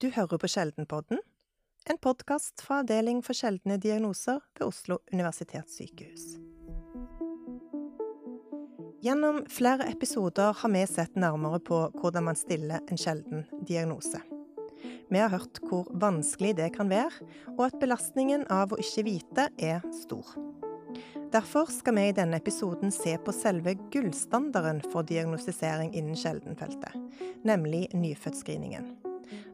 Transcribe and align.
Du 0.00 0.06
hører 0.08 0.38
på 0.40 0.48
Sjeldenpodden, 0.48 1.18
en 1.92 1.98
podkast 2.00 2.62
fra 2.64 2.78
Avdeling 2.80 3.18
for 3.20 3.36
sjeldne 3.36 3.74
diagnoser 3.76 4.38
ved 4.56 4.62
Oslo 4.64 4.96
universitetssykehus. 5.12 6.22
Gjennom 9.04 9.42
flere 9.52 9.90
episoder 9.90 10.56
har 10.56 10.72
vi 10.72 10.86
sett 10.88 11.20
nærmere 11.20 11.60
på 11.60 11.82
hvordan 11.98 12.30
man 12.30 12.40
stiller 12.40 12.80
en 12.88 13.00
sjelden 13.02 13.44
diagnose. 13.68 14.22
Vi 15.12 15.20
har 15.20 15.34
hørt 15.34 15.60
hvor 15.68 15.92
vanskelig 15.92 16.54
det 16.62 16.70
kan 16.78 16.88
være, 16.88 17.28
og 17.58 17.66
at 17.66 17.76
belastningen 17.84 18.48
av 18.48 18.72
å 18.72 18.80
ikke 18.80 19.04
vite 19.04 19.50
er 19.60 19.84
stor. 20.00 20.32
Derfor 21.28 21.68
skal 21.76 21.98
vi 22.00 22.06
i 22.08 22.16
denne 22.16 22.40
episoden 22.40 22.88
se 22.88 23.18
på 23.20 23.36
selve 23.36 23.76
gullstandarden 23.92 24.80
for 24.88 25.04
diagnostisering 25.04 25.92
innen 25.92 26.16
sjeldenfeltet, 26.16 26.96
nemlig 27.44 27.90
nyfødtscreeningen. 27.92 28.94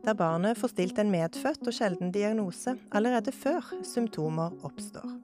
Der 0.05 0.15
barnet 0.19 0.59
får 0.59 0.75
stilt 0.75 0.99
en 1.03 1.11
medfødt 1.13 1.67
og 1.67 1.75
sjelden 1.75 2.13
diagnose 2.15 2.77
allerede 2.95 3.33
før 3.35 3.73
symptomer 3.85 4.55
oppstår. 4.67 5.17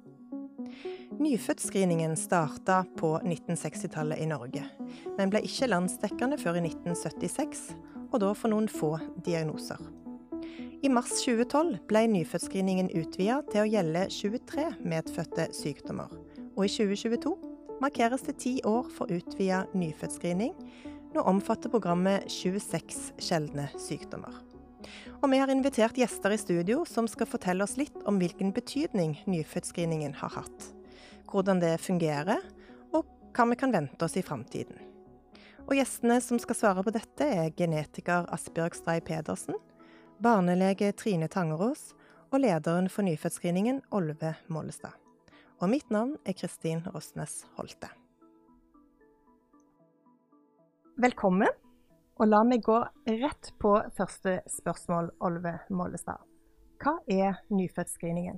Nyfødtscreeningen 1.22 2.16
starta 2.16 2.82
på 2.96 3.14
1960-tallet 3.20 4.18
i 4.22 4.26
Norge, 4.26 4.64
men 5.18 5.30
ble 5.30 5.42
ikke 5.46 5.68
landsdekkende 5.68 6.38
før 6.40 6.58
i 6.58 6.64
1976, 6.66 7.66
og 8.10 8.22
da 8.24 8.32
for 8.36 8.52
noen 8.52 8.68
få 8.70 8.96
diagnoser. 9.24 9.80
I 10.82 10.90
mars 10.90 11.12
2012 11.22 11.76
ble 11.86 12.06
nyfødtscreeningen 12.10 12.88
utvida 12.98 13.38
til 13.52 13.62
å 13.62 13.68
gjelde 13.70 14.08
23 14.10 14.64
medfødte 14.82 15.46
sykdommer, 15.54 16.10
og 16.56 16.64
i 16.66 16.72
2022 16.72 17.36
markeres 17.82 18.24
det 18.26 18.38
ti 18.42 18.56
år 18.66 18.88
for 18.96 19.12
utvida 19.12 19.62
nyfødtscreening. 19.78 20.56
Nå 21.12 21.20
omfatter 21.20 21.68
programmet 21.68 22.30
26 22.30 23.12
sjeldne 23.20 23.66
sykdommer. 23.76 24.32
Og 25.20 25.28
vi 25.30 25.38
har 25.38 25.50
invitert 25.52 25.98
gjester 26.00 26.32
i 26.32 26.38
studio 26.40 26.86
som 26.88 27.06
skal 27.08 27.28
fortelle 27.28 27.64
oss 27.66 27.76
litt 27.76 27.98
om 28.08 28.16
hvilken 28.18 28.54
betydning 28.56 29.18
nyfødtscreeningen 29.28 30.16
har 30.18 30.32
hatt. 30.38 30.70
Hvordan 31.28 31.60
det 31.60 31.76
fungerer, 31.84 32.40
og 32.96 33.06
hva 33.36 33.46
vi 33.52 33.60
kan 33.60 33.76
vente 33.76 34.08
oss 34.08 34.16
i 34.16 34.24
framtiden. 34.24 34.80
Og 35.68 35.76
gjestene 35.78 36.18
som 36.24 36.40
skal 36.42 36.58
svare 36.58 36.82
på 36.84 36.94
dette, 36.96 37.28
er 37.28 37.54
genetiker 37.56 38.26
Asbjørg 38.32 38.80
Stray 38.80 39.04
Pedersen, 39.04 39.60
barnelege 40.22 40.90
Trine 40.96 41.28
Tangerås 41.30 41.92
og 42.32 42.40
lederen 42.42 42.88
for 42.90 43.06
nyfødtscreeningen 43.06 43.84
Olve 43.94 44.34
Mollestad. 44.48 44.96
Og 45.60 45.70
mitt 45.70 45.92
navn 45.94 46.16
er 46.26 46.34
Kristin 46.34 46.82
Rosnes 46.88 47.44
Holte. 47.60 47.92
Velkommen, 51.02 51.50
og 52.20 52.28
la 52.28 52.44
meg 52.46 52.60
gå 52.62 52.76
rett 53.08 53.48
på 53.58 53.72
første 53.96 54.36
spørsmål, 54.46 55.08
Olve 55.26 55.56
Mollestad. 55.74 56.20
Hva 56.78 56.92
er 57.10 57.40
nyfødtscreeningen? 57.50 58.36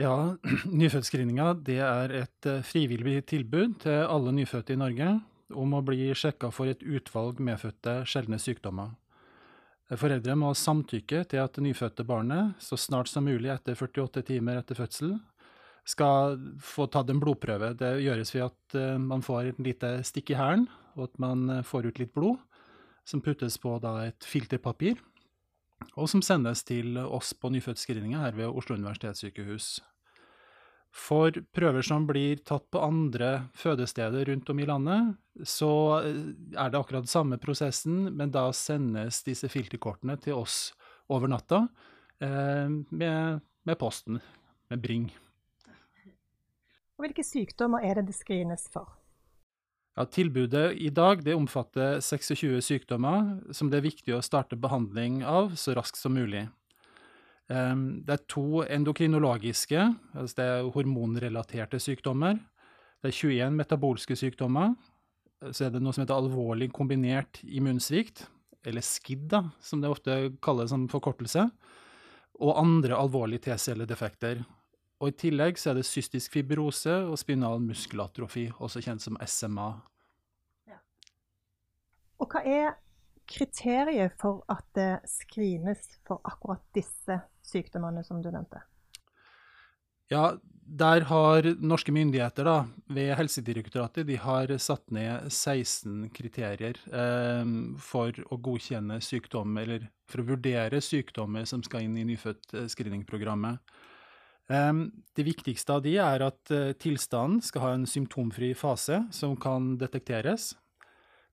Ja, 0.00 0.38
Nyfødtscreeninga 0.80 1.50
er 1.74 2.14
et 2.22 2.48
eh, 2.48 2.62
frivillig 2.64 3.18
tilbud 3.28 3.74
til 3.84 4.00
alle 4.06 4.32
nyfødte 4.32 4.78
i 4.78 4.80
Norge 4.80 5.10
om 5.52 5.76
å 5.76 5.82
bli 5.84 6.08
sjekka 6.16 6.48
for 6.54 6.72
et 6.72 6.80
utvalg 6.86 7.42
medfødte 7.44 7.98
sjeldne 8.08 8.40
sykdommer. 8.40 8.94
Foreldre 9.92 10.38
må 10.40 10.54
samtykke 10.56 11.26
til 11.28 11.42
at 11.42 11.58
det 11.58 11.66
nyfødte 11.66 12.06
barnet 12.08 12.56
så 12.64 12.80
snart 12.80 13.12
som 13.12 13.28
mulig 13.28 13.52
etter 13.52 13.76
48 13.76 14.24
timer 14.30 14.62
etter 14.62 14.78
fødsel 14.78 15.18
skal 15.88 16.36
få 16.60 16.86
tatt 16.92 17.08
en 17.10 17.20
blodprøve. 17.22 17.72
Det 17.78 17.96
gjøres 18.04 18.32
ved 18.34 18.48
at 18.48 18.76
uh, 18.76 18.96
man 19.00 19.24
får 19.24 19.52
et 19.52 19.60
lite 19.62 19.92
stikk 20.06 20.34
i 20.34 20.38
hælen, 20.38 20.66
og 20.98 21.08
at 21.08 21.20
man 21.22 21.48
uh, 21.50 21.64
får 21.66 21.88
ut 21.88 22.00
litt 22.02 22.14
blod, 22.16 22.36
som 23.08 23.22
puttes 23.24 23.56
på 23.60 23.78
et 24.04 24.26
filterpapir, 24.28 24.98
og 25.96 26.10
som 26.10 26.20
sendes 26.24 26.64
til 26.66 26.98
oss 27.00 27.32
på 27.32 27.48
nyfødtscreeninga 27.54 28.20
her 28.26 28.36
ved 28.36 28.50
Oslo 28.50 28.76
universitetssykehus. 28.76 29.78
For 30.92 31.32
prøver 31.54 31.84
som 31.84 32.06
blir 32.08 32.40
tatt 32.48 32.64
på 32.72 32.80
andre 32.82 33.48
fødesteder 33.56 34.28
rundt 34.28 34.50
om 34.50 34.60
i 34.60 34.66
landet, 34.68 35.14
så 35.40 35.70
uh, 36.04 36.26
er 36.52 36.74
det 36.74 36.82
akkurat 36.82 37.08
samme 37.08 37.40
prosessen, 37.40 38.10
men 38.12 38.34
da 38.34 38.50
sendes 38.52 39.22
disse 39.24 39.48
filterkortene 39.48 40.18
til 40.20 40.36
oss 40.36 40.74
over 41.08 41.30
natta 41.30 41.62
med, 42.20 43.38
med 43.64 43.78
posten, 43.78 44.18
med 44.68 44.82
Bring. 44.82 45.06
Og 46.98 47.06
hvilke 47.06 47.22
sykdommer 47.22 47.84
er 47.86 48.00
det 48.00 48.08
det 48.08 48.16
screenes 48.18 48.66
for? 48.74 48.90
Ja, 49.98 50.04
tilbudet 50.06 50.72
i 50.78 50.90
dag 50.94 51.22
omfatter 51.30 52.00
26 52.02 52.58
sykdommer 52.62 53.36
som 53.54 53.70
det 53.70 53.78
er 53.80 53.86
viktig 53.86 54.14
å 54.14 54.22
starte 54.22 54.58
behandling 54.58 55.24
av 55.26 55.54
så 55.58 55.76
raskt 55.78 55.98
som 55.98 56.14
mulig. 56.14 56.44
Um, 57.48 58.02
det 58.06 58.16
er 58.16 58.26
to 58.30 58.64
endokrinologiske, 58.66 59.86
altså 60.12 60.38
det 60.38 60.46
er 60.46 60.70
hormonrelaterte 60.74 61.80
sykdommer. 61.80 62.38
Det 62.98 63.12
er 63.12 63.16
21 63.16 63.56
metabolske 63.62 64.18
sykdommer. 64.18 64.74
Så 65.54 65.68
er 65.68 65.72
det 65.74 65.82
noe 65.82 65.94
som 65.94 66.02
heter 66.02 66.18
alvorlig 66.18 66.72
kombinert 66.74 67.38
immunsvikt, 67.46 68.26
eller 68.66 68.82
SKID, 68.82 69.28
da, 69.30 69.44
som 69.62 69.80
det 69.80 69.90
ofte 69.90 70.18
kalles 70.44 70.74
som 70.74 70.88
forkortelse. 70.90 71.46
Og 72.42 72.58
andre 72.58 72.98
alvorlige 72.98 73.46
T-celledefekter. 73.46 74.42
Og 74.98 75.12
I 75.12 75.14
tillegg 75.14 75.58
så 75.60 75.70
er 75.70 75.78
det 75.78 75.86
cystisk 75.86 76.34
fibrose 76.34 76.94
og 77.06 77.18
spinal 77.20 77.60
muskelatrofi, 77.62 78.48
også 78.58 78.82
kjent 78.82 79.04
som 79.04 79.18
SMA. 79.22 79.68
Ja. 80.66 80.80
Og 82.18 82.32
hva 82.32 82.42
er 82.42 82.72
kriteriet 83.28 84.16
for 84.18 84.42
at 84.50 84.64
det 84.74 84.90
screenes 85.06 85.84
for 86.08 86.24
akkurat 86.26 86.64
disse 86.74 87.20
sykdommene 87.46 88.02
som 88.06 88.22
du 88.24 88.32
nevnte? 88.32 88.64
Ja, 90.10 90.32
der 90.68 91.04
har 91.08 91.46
norske 91.64 91.92
myndigheter 91.92 92.44
da, 92.44 92.56
ved 92.92 93.14
Helsedirektoratet 93.16 94.08
de 94.08 94.16
har 94.20 94.50
satt 94.60 94.90
ned 94.92 95.28
16 95.32 96.08
kriterier 96.16 96.80
eh, 96.92 97.52
for 97.80 98.16
å 98.28 98.40
godkjenne 98.48 98.98
sykdom, 99.04 99.56
eller 99.60 99.86
for 100.08 100.22
å 100.22 100.28
vurdere 100.32 100.80
sykdommer 100.84 101.46
som 101.48 101.62
skal 101.64 101.86
inn 101.86 101.96
i 102.00 102.06
nyfødt-screeningprogrammet. 102.08 103.60
Det 104.48 105.24
viktigste 105.26 105.74
av 105.76 105.82
de 105.84 105.98
er 106.00 106.22
at 106.24 106.50
eh, 106.54 106.70
tilstanden 106.80 107.42
skal 107.44 107.64
ha 107.66 107.72
en 107.76 107.84
symptomfri 107.88 108.54
fase 108.56 109.02
som 109.12 109.34
kan 109.36 109.74
detekteres. 109.80 110.54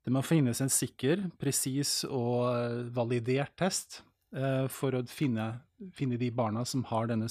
Det 0.04 0.12
må 0.12 0.24
finnes 0.26 0.60
en 0.62 0.72
sikker, 0.72 1.24
presis 1.40 2.02
og 2.10 2.50
eh, 2.50 2.82
validert 2.98 3.56
test 3.56 4.02
eh, 4.36 4.66
for 4.68 5.00
å 5.00 5.04
finne, 5.08 5.48
finne 5.96 6.20
de 6.20 6.28
barna 6.36 6.66
som 6.68 6.84
har 6.92 7.08
denne, 7.14 7.30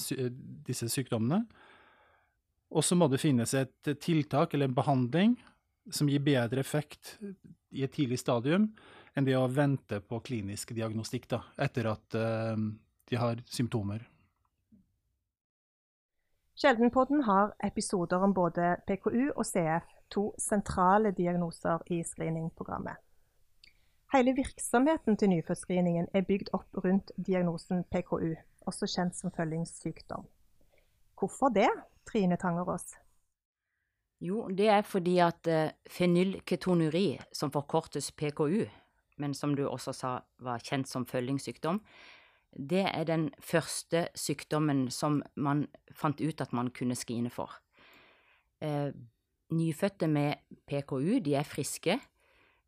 disse 0.65 0.89
sykdommene. 0.89 1.43
Og 2.73 2.81
så 2.81 2.97
må 2.97 3.05
det 3.11 3.21
finnes 3.21 3.53
et 3.53 3.93
tiltak 4.01 4.55
eller 4.55 4.71
en 4.71 4.79
behandling 4.79 5.37
som 5.93 6.09
gir 6.09 6.23
bedre 6.25 6.65
effekt 6.65 7.19
i 7.69 7.85
et 7.85 7.93
tidlig 7.93 8.17
stadium 8.23 8.71
enn 9.13 9.27
det 9.27 9.37
å 9.37 9.45
vente 9.47 10.01
på 10.01 10.17
klinisk 10.25 10.73
diagnostikk 10.75 11.29
da, 11.31 11.43
etter 11.61 11.93
at 11.93 12.17
de 12.17 13.19
har 13.21 13.39
symptomer. 13.45 14.01
Sjeldenpodden 16.55 17.23
har 17.23 17.51
episoder 17.63 18.17
om 18.23 18.33
både 18.33 18.77
PKU 18.87 19.31
og 19.35 19.45
CF, 19.45 19.89
to 20.09 20.29
sentrale 20.39 21.11
diagnoser 21.11 21.81
i 21.91 21.97
screeningprogrammet. 22.03 22.95
Hele 24.13 24.31
virksomheten 24.37 25.17
til 25.17 25.29
nyfødtscreeningen 25.33 26.07
er 26.13 26.23
bygd 26.23 26.53
opp 26.53 26.79
rundt 26.85 27.11
diagnosen 27.17 27.83
PKU, 27.91 28.37
også 28.71 28.87
kjent 28.87 29.17
som 29.17 29.33
følgingssykdom. 29.35 30.23
Hvorfor 31.19 31.51
det, 31.51 31.67
Trine 32.07 32.37
Tangerås? 32.37 32.93
Jo, 34.23 34.47
det 34.47 34.69
er 34.71 34.81
fordi 34.87 35.17
at 35.19 35.51
fenylketonuri, 35.91 37.19
som 37.33 37.51
forkortes 37.51 38.11
PKU, 38.11 38.63
men 39.17 39.33
som 39.33 39.55
du 39.55 39.67
også 39.67 39.91
sa 39.91 40.17
var 40.39 40.63
kjent 40.63 40.87
som 40.87 41.05
følgingssykdom, 41.05 41.81
det 42.55 42.85
er 42.87 43.05
den 43.07 43.29
første 43.43 44.07
sykdommen 44.15 44.87
som 44.93 45.21
man 45.35 45.65
fant 45.95 46.21
ut 46.21 46.41
at 46.41 46.53
man 46.55 46.71
kunne 46.75 46.95
skrine 46.95 47.31
for. 47.33 47.51
Eh, 48.63 48.91
nyfødte 49.55 50.07
med 50.07 50.41
PKU, 50.67 51.19
de 51.19 51.35
er 51.35 51.47
friske, 51.47 51.99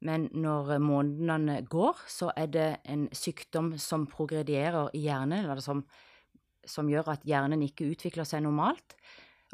men 0.06 0.28
når 0.34 0.78
månedene 0.84 1.62
går, 1.66 2.04
så 2.08 2.30
er 2.38 2.52
det 2.54 2.68
en 2.86 3.08
sykdom 3.16 3.74
som 3.82 4.06
progredierer 4.10 4.92
i 4.94 5.08
hjernen, 5.08 5.46
eller 5.46 5.64
som, 5.64 5.82
som 6.66 6.90
gjør 6.92 7.16
at 7.16 7.26
hjernen 7.26 7.64
ikke 7.66 7.90
utvikler 7.96 8.28
seg 8.28 8.44
normalt. 8.46 8.98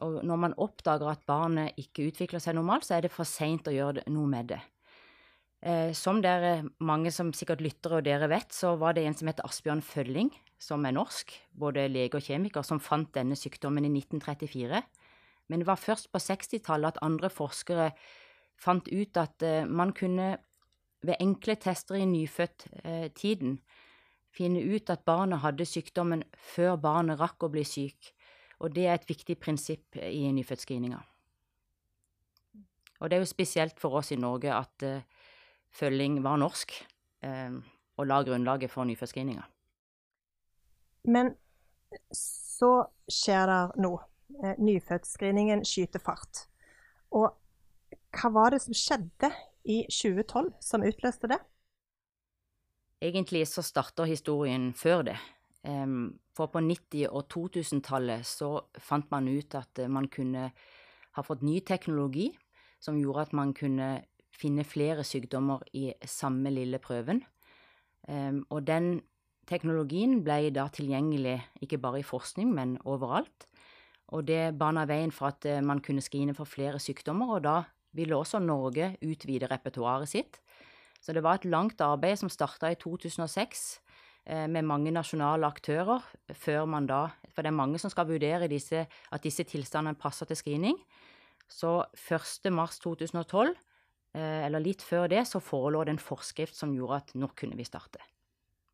Og 0.03 0.19
når 0.25 0.41
man 0.41 0.57
oppdager 0.57 1.13
at 1.13 1.24
barnet 1.30 1.77
ikke 1.80 2.09
utvikler 2.09 2.41
seg 2.44 2.57
normalt, 2.57 2.88
så 2.89 2.97
er 2.97 3.06
det 3.06 3.13
for 3.13 3.30
seint 3.30 3.69
å 3.69 3.75
gjøre 3.75 4.03
noe 4.12 4.27
med 4.27 4.51
det. 4.51 4.59
Eh, 5.63 5.94
som 5.95 6.18
dere, 6.19 6.65
mange 6.83 7.12
som 7.15 7.30
sikkert 7.31 7.62
lytter 7.63 7.95
og 7.95 8.04
dere 8.04 8.27
vet, 8.27 8.51
så 8.51 8.74
var 8.80 8.98
det 8.98 9.06
en 9.07 9.15
som 9.15 9.30
heter 9.30 9.45
Asbjørn 9.48 9.83
Følling, 9.86 10.33
som 10.60 10.83
er 10.83 10.95
norsk, 10.95 11.31
både 11.56 11.86
lege 11.88 12.19
og 12.19 12.25
kjemiker, 12.25 12.65
som 12.68 12.81
fant 12.83 13.13
denne 13.15 13.38
sykdommen 13.39 13.88
i 13.88 13.94
1934. 13.94 14.81
Men 15.48 15.63
det 15.63 15.69
var 15.69 15.80
først 15.80 16.12
på 16.12 16.19
60-tallet 16.19 16.92
at 16.92 17.00
andre 17.06 17.31
forskere 17.31 17.94
fant 18.60 18.92
ut 18.92 19.21
at 19.21 19.48
eh, 19.48 19.63
man 19.63 19.95
kunne 19.95 20.33
ved 21.04 21.19
enkle 21.24 21.56
tester 21.60 22.00
i 22.00 22.09
nyfødt-tiden 22.12 23.57
finne 24.36 24.68
ut 24.68 24.92
at 24.92 25.07
barnet 25.07 25.44
hadde 25.44 25.68
sykdommen 25.68 26.24
før 26.36 26.75
barnet 26.80 27.19
rakk 27.19 27.44
å 27.44 27.51
bli 27.51 27.63
syk, 27.68 28.12
og 28.59 28.75
det 28.75 28.88
er 28.88 28.95
et 28.98 29.09
viktig 29.09 29.36
prinsipp 29.39 30.00
i 30.00 30.27
nyfødtscreeninga. 30.31 31.01
Og 33.00 33.12
det 33.12 33.18
er 33.18 33.24
jo 33.24 33.36
spesielt 33.36 33.80
for 33.80 34.00
oss 34.00 34.13
i 34.16 34.19
Norge 34.19 34.56
at 34.56 34.88
følging 35.74 36.22
var 36.24 36.40
norsk, 36.42 36.74
uh, 37.25 37.60
og 37.98 38.10
la 38.10 38.22
grunnlaget 38.25 38.72
for 38.72 38.88
nyfødtscreeninga. 38.90 39.46
Men 41.14 41.34
så 42.16 42.72
skjer 43.12 43.48
det 43.50 43.84
noe. 43.84 44.02
Eh, 44.44 44.56
nyfødtscreeningen 44.58 45.62
skyter 45.68 46.02
fart. 46.02 46.48
Og 47.14 47.36
hva 48.18 48.30
var 48.34 48.54
det 48.54 48.64
som 48.64 48.74
skjedde 48.74 49.30
i 49.70 49.84
2012 49.92 50.54
som 50.64 50.86
utløste 50.86 51.30
det? 51.30 51.38
Egentlig 53.04 53.44
så 53.52 53.62
starter 53.62 54.10
historien 54.10 54.72
før 54.74 55.04
det. 55.12 55.18
For 56.36 56.50
på 56.52 56.60
90- 56.60 57.12
og 57.12 57.28
2000-tallet 57.31 58.26
så 58.28 58.50
fant 58.80 59.12
man 59.12 59.28
ut 59.28 59.56
at 59.56 59.84
man 59.88 60.10
kunne 60.12 60.50
ha 61.14 61.24
fått 61.24 61.44
ny 61.46 61.60
teknologi 61.64 62.31
som 62.84 62.98
gjorde 63.00 63.28
at 63.28 63.36
man 63.38 63.54
kunne 63.56 64.04
finne 64.33 64.65
flere 64.68 65.06
sykdommer 65.07 65.63
i 65.77 65.91
samme 66.09 66.51
lille 66.53 66.80
prøven. 66.81 67.21
Og 68.50 68.59
den 68.68 68.97
teknologien 69.47 70.18
ble 70.25 70.50
da 70.56 70.65
tilgjengelig 70.74 71.38
ikke 71.63 71.80
bare 71.80 72.01
i 72.01 72.07
forskning, 72.07 72.50
men 72.51 72.74
overalt. 72.83 73.45
Og 74.12 74.25
det 74.27 74.57
bana 74.59 74.83
veien 74.89 75.13
for 75.13 75.31
at 75.31 75.47
man 75.63 75.80
kunne 75.85 76.03
skrine 76.03 76.35
for 76.35 76.50
flere 76.50 76.81
sykdommer, 76.81 77.38
og 77.38 77.45
da 77.45 77.56
ville 77.94 78.18
også 78.18 78.41
Norge 78.41 78.95
utvide 79.06 79.47
repertoaret 79.51 80.09
sitt. 80.09 80.41
Så 81.03 81.13
det 81.13 81.24
var 81.24 81.39
et 81.39 81.50
langt 81.50 81.81
arbeid 81.83 82.21
som 82.21 82.31
starta 82.31 82.71
i 82.71 82.77
2006 82.80 83.63
eh, 84.25 84.47
med 84.47 84.63
mange 84.63 84.91
nasjonale 84.95 85.47
aktører, 85.47 86.03
før 86.31 86.65
man 86.65 86.88
da 86.88 87.09
For 87.33 87.41
det 87.41 87.50
er 87.50 87.57
mange 87.57 87.80
som 87.81 87.89
skal 87.89 88.06
vurdere 88.07 88.47
disse, 88.47 88.85
at 88.85 89.24
disse 89.24 89.44
tilstandene 89.44 89.97
passer 89.97 90.25
til 90.30 90.38
screening. 90.38 90.77
Så 91.50 91.83
1.3.2012, 91.97 93.50
eh, 93.50 93.56
eller 94.13 94.62
litt 94.62 94.83
før 94.86 95.07
det, 95.10 95.24
så 95.25 95.39
forelå 95.42 95.83
det 95.83 95.95
en 95.95 96.01
forskrift 96.01 96.54
som 96.54 96.74
gjorde 96.75 97.00
at 97.01 97.13
nå 97.18 97.31
kunne 97.33 97.57
vi 97.57 97.65
starte. 97.65 98.01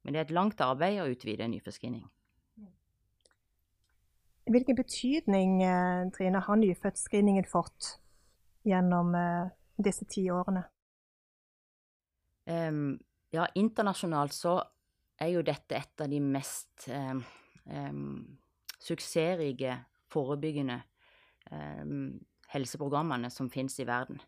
Men 0.03 0.13
det 0.15 0.19
er 0.19 0.27
et 0.27 0.33
langt 0.35 0.59
arbeid 0.63 0.99
å 0.99 1.07
utvide 1.11 1.47
nyfødtscreening. 1.47 2.03
Hvilken 4.49 4.75
betydning 4.75 5.59
eh, 5.63 6.09
Trine, 6.15 6.41
har 6.43 6.59
nyfødtscreeningen 6.59 7.47
fått 7.47 7.93
gjennom 8.67 9.15
disse 9.79 10.07
ti 10.09 10.25
årene? 10.33 10.65
Um, 12.49 12.97
ja, 13.31 13.45
internasjonalt 13.55 14.33
så 14.33 14.57
er 15.21 15.33
jo 15.35 15.43
dette 15.45 15.77
et 15.77 16.01
av 16.01 16.09
de 16.09 16.19
mest 16.23 16.87
um, 16.89 17.21
um, 17.69 18.39
suksessrike 18.81 19.77
forebyggende 20.09 20.81
helseprogrammene 22.49 23.29
som 23.33 23.47
finnes 23.49 23.73
i 23.81 23.85
verden. 23.89 24.19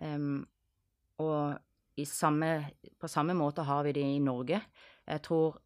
Og 0.00 1.58
samme, 2.08 2.50
på 2.98 3.08
samme 3.08 3.34
måte 3.36 3.64
har 3.68 3.84
vi 3.84 3.92
det 3.92 4.04
i 4.04 4.20
Norge. 4.22 4.60
Jeg 5.06 5.22
tror 5.26 5.58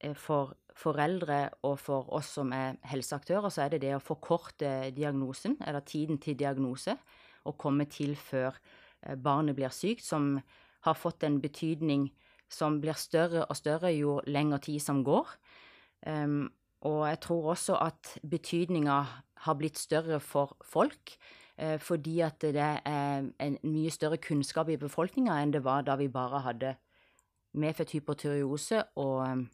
eh, 0.00 0.14
for 0.14 0.54
foreldre 0.72 1.50
og 1.68 1.76
for 1.80 2.08
oss 2.16 2.32
som 2.38 2.52
er 2.56 2.78
helseaktører, 2.88 3.50
så 3.52 3.66
er 3.66 3.74
det 3.74 3.82
det 3.84 3.94
å 3.96 4.02
forkorte 4.02 4.92
diagnosen, 4.96 5.58
eller 5.66 5.84
tiden 5.84 6.18
til 6.18 6.38
diagnose, 6.38 6.96
og 7.44 7.58
komme 7.58 7.84
til 7.90 8.16
før 8.16 8.56
eh, 9.02 9.16
barnet 9.16 9.56
blir 9.58 9.72
sykt, 9.74 10.04
som 10.06 10.38
har 10.82 10.98
fått 10.98 11.24
en 11.26 11.40
betydning 11.42 12.08
som 12.52 12.80
blir 12.82 12.96
større 12.98 13.46
og 13.46 13.56
større 13.56 13.92
jo 13.94 14.18
lengre 14.28 14.60
tid 14.60 14.82
som 14.82 15.00
går. 15.04 15.28
Um, 16.04 16.50
og 16.84 17.06
jeg 17.06 17.20
tror 17.22 17.52
også 17.54 17.78
at 17.80 18.16
betydninga 18.26 18.96
har 19.46 19.56
blitt 19.58 19.78
større 19.78 20.18
for 20.20 20.56
folk, 20.66 21.14
fordi 21.78 22.20
at 22.26 22.42
det 22.42 22.56
er 22.58 23.26
en 23.38 23.56
mye 23.62 23.90
større 23.94 24.16
kunnskap 24.18 24.68
i 24.72 24.78
befolkninga 24.80 25.36
enn 25.38 25.52
det 25.54 25.60
var 25.62 25.84
da 25.86 25.94
vi 26.00 26.08
bare 26.10 26.40
hadde 26.42 26.72
medfødt 27.54 27.92
hypotyreose 27.94 28.80
og 28.98 29.16
um, 29.28 29.44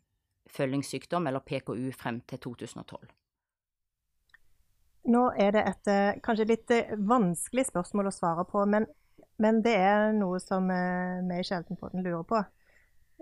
følgingssykdom, 0.48 1.26
eller 1.26 1.44
PKU, 1.44 1.90
frem 1.92 2.20
til 2.30 2.38
2012. 2.38 3.10
Nå 5.12 5.24
er 5.36 5.52
det 5.52 5.64
et 5.68 5.90
eh, 5.92 6.20
kanskje 6.24 6.46
litt 6.48 6.72
eh, 6.72 6.94
vanskelig 6.96 7.66
spørsmål 7.68 8.08
å 8.08 8.14
svare 8.14 8.46
på, 8.48 8.64
men 8.64 8.86
men 9.38 9.60
det 9.62 9.74
er 9.78 10.12
noe 10.16 10.40
som 10.42 10.66
eh, 10.74 11.22
vi 11.28 11.38
i 11.38 11.46
Sjeldenpodden 11.46 12.02
lurer 12.02 12.24
på. 12.26 12.40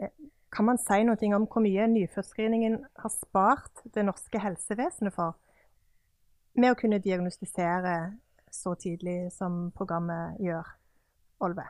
Eh, 0.00 0.12
kan 0.52 0.68
man 0.68 0.80
si 0.80 1.02
noe 1.04 1.32
om 1.36 1.44
hvor 1.50 1.64
mye 1.64 1.88
nyfødtscreeningen 1.92 2.78
har 3.02 3.12
spart 3.12 3.84
det 3.92 4.06
norske 4.06 4.40
helsevesenet 4.40 5.12
for 5.16 5.36
med 6.56 6.72
å 6.72 6.78
kunne 6.78 7.02
diagnostisere 7.04 8.16
så 8.56 8.74
tidlig 8.80 9.32
som 9.34 9.66
programmet 9.76 10.40
gjør? 10.42 10.74
Olve? 11.44 11.66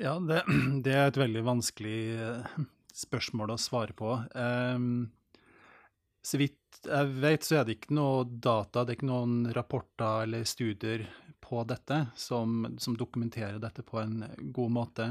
Ja, 0.00 0.16
det, 0.18 0.42
det 0.84 0.94
er 0.94 1.10
et 1.10 1.20
veldig 1.20 1.44
vanskelig 1.46 1.98
eh, 2.16 2.56
spørsmål 2.96 3.54
å 3.54 3.60
svare 3.60 3.96
på. 3.96 4.16
Um, 4.34 5.12
så 6.24 6.40
vidt 6.40 6.60
jeg 6.84 7.12
vet, 7.22 7.44
så 7.46 7.60
er 7.60 7.66
det 7.66 7.78
ikke 7.78 7.94
noe 7.96 8.24
data, 8.26 8.82
det 8.82 8.94
er 8.94 8.98
ikke 8.98 9.08
noen 9.08 9.36
rapporter 9.54 10.24
eller 10.26 10.42
studier 10.48 11.06
på 11.44 11.62
dette 11.68 12.00
som, 12.18 12.64
som 12.80 12.96
dokumenterer 12.98 13.60
dette 13.62 13.84
på 13.86 14.00
en 14.00 14.24
god 14.56 14.72
måte. 14.74 15.06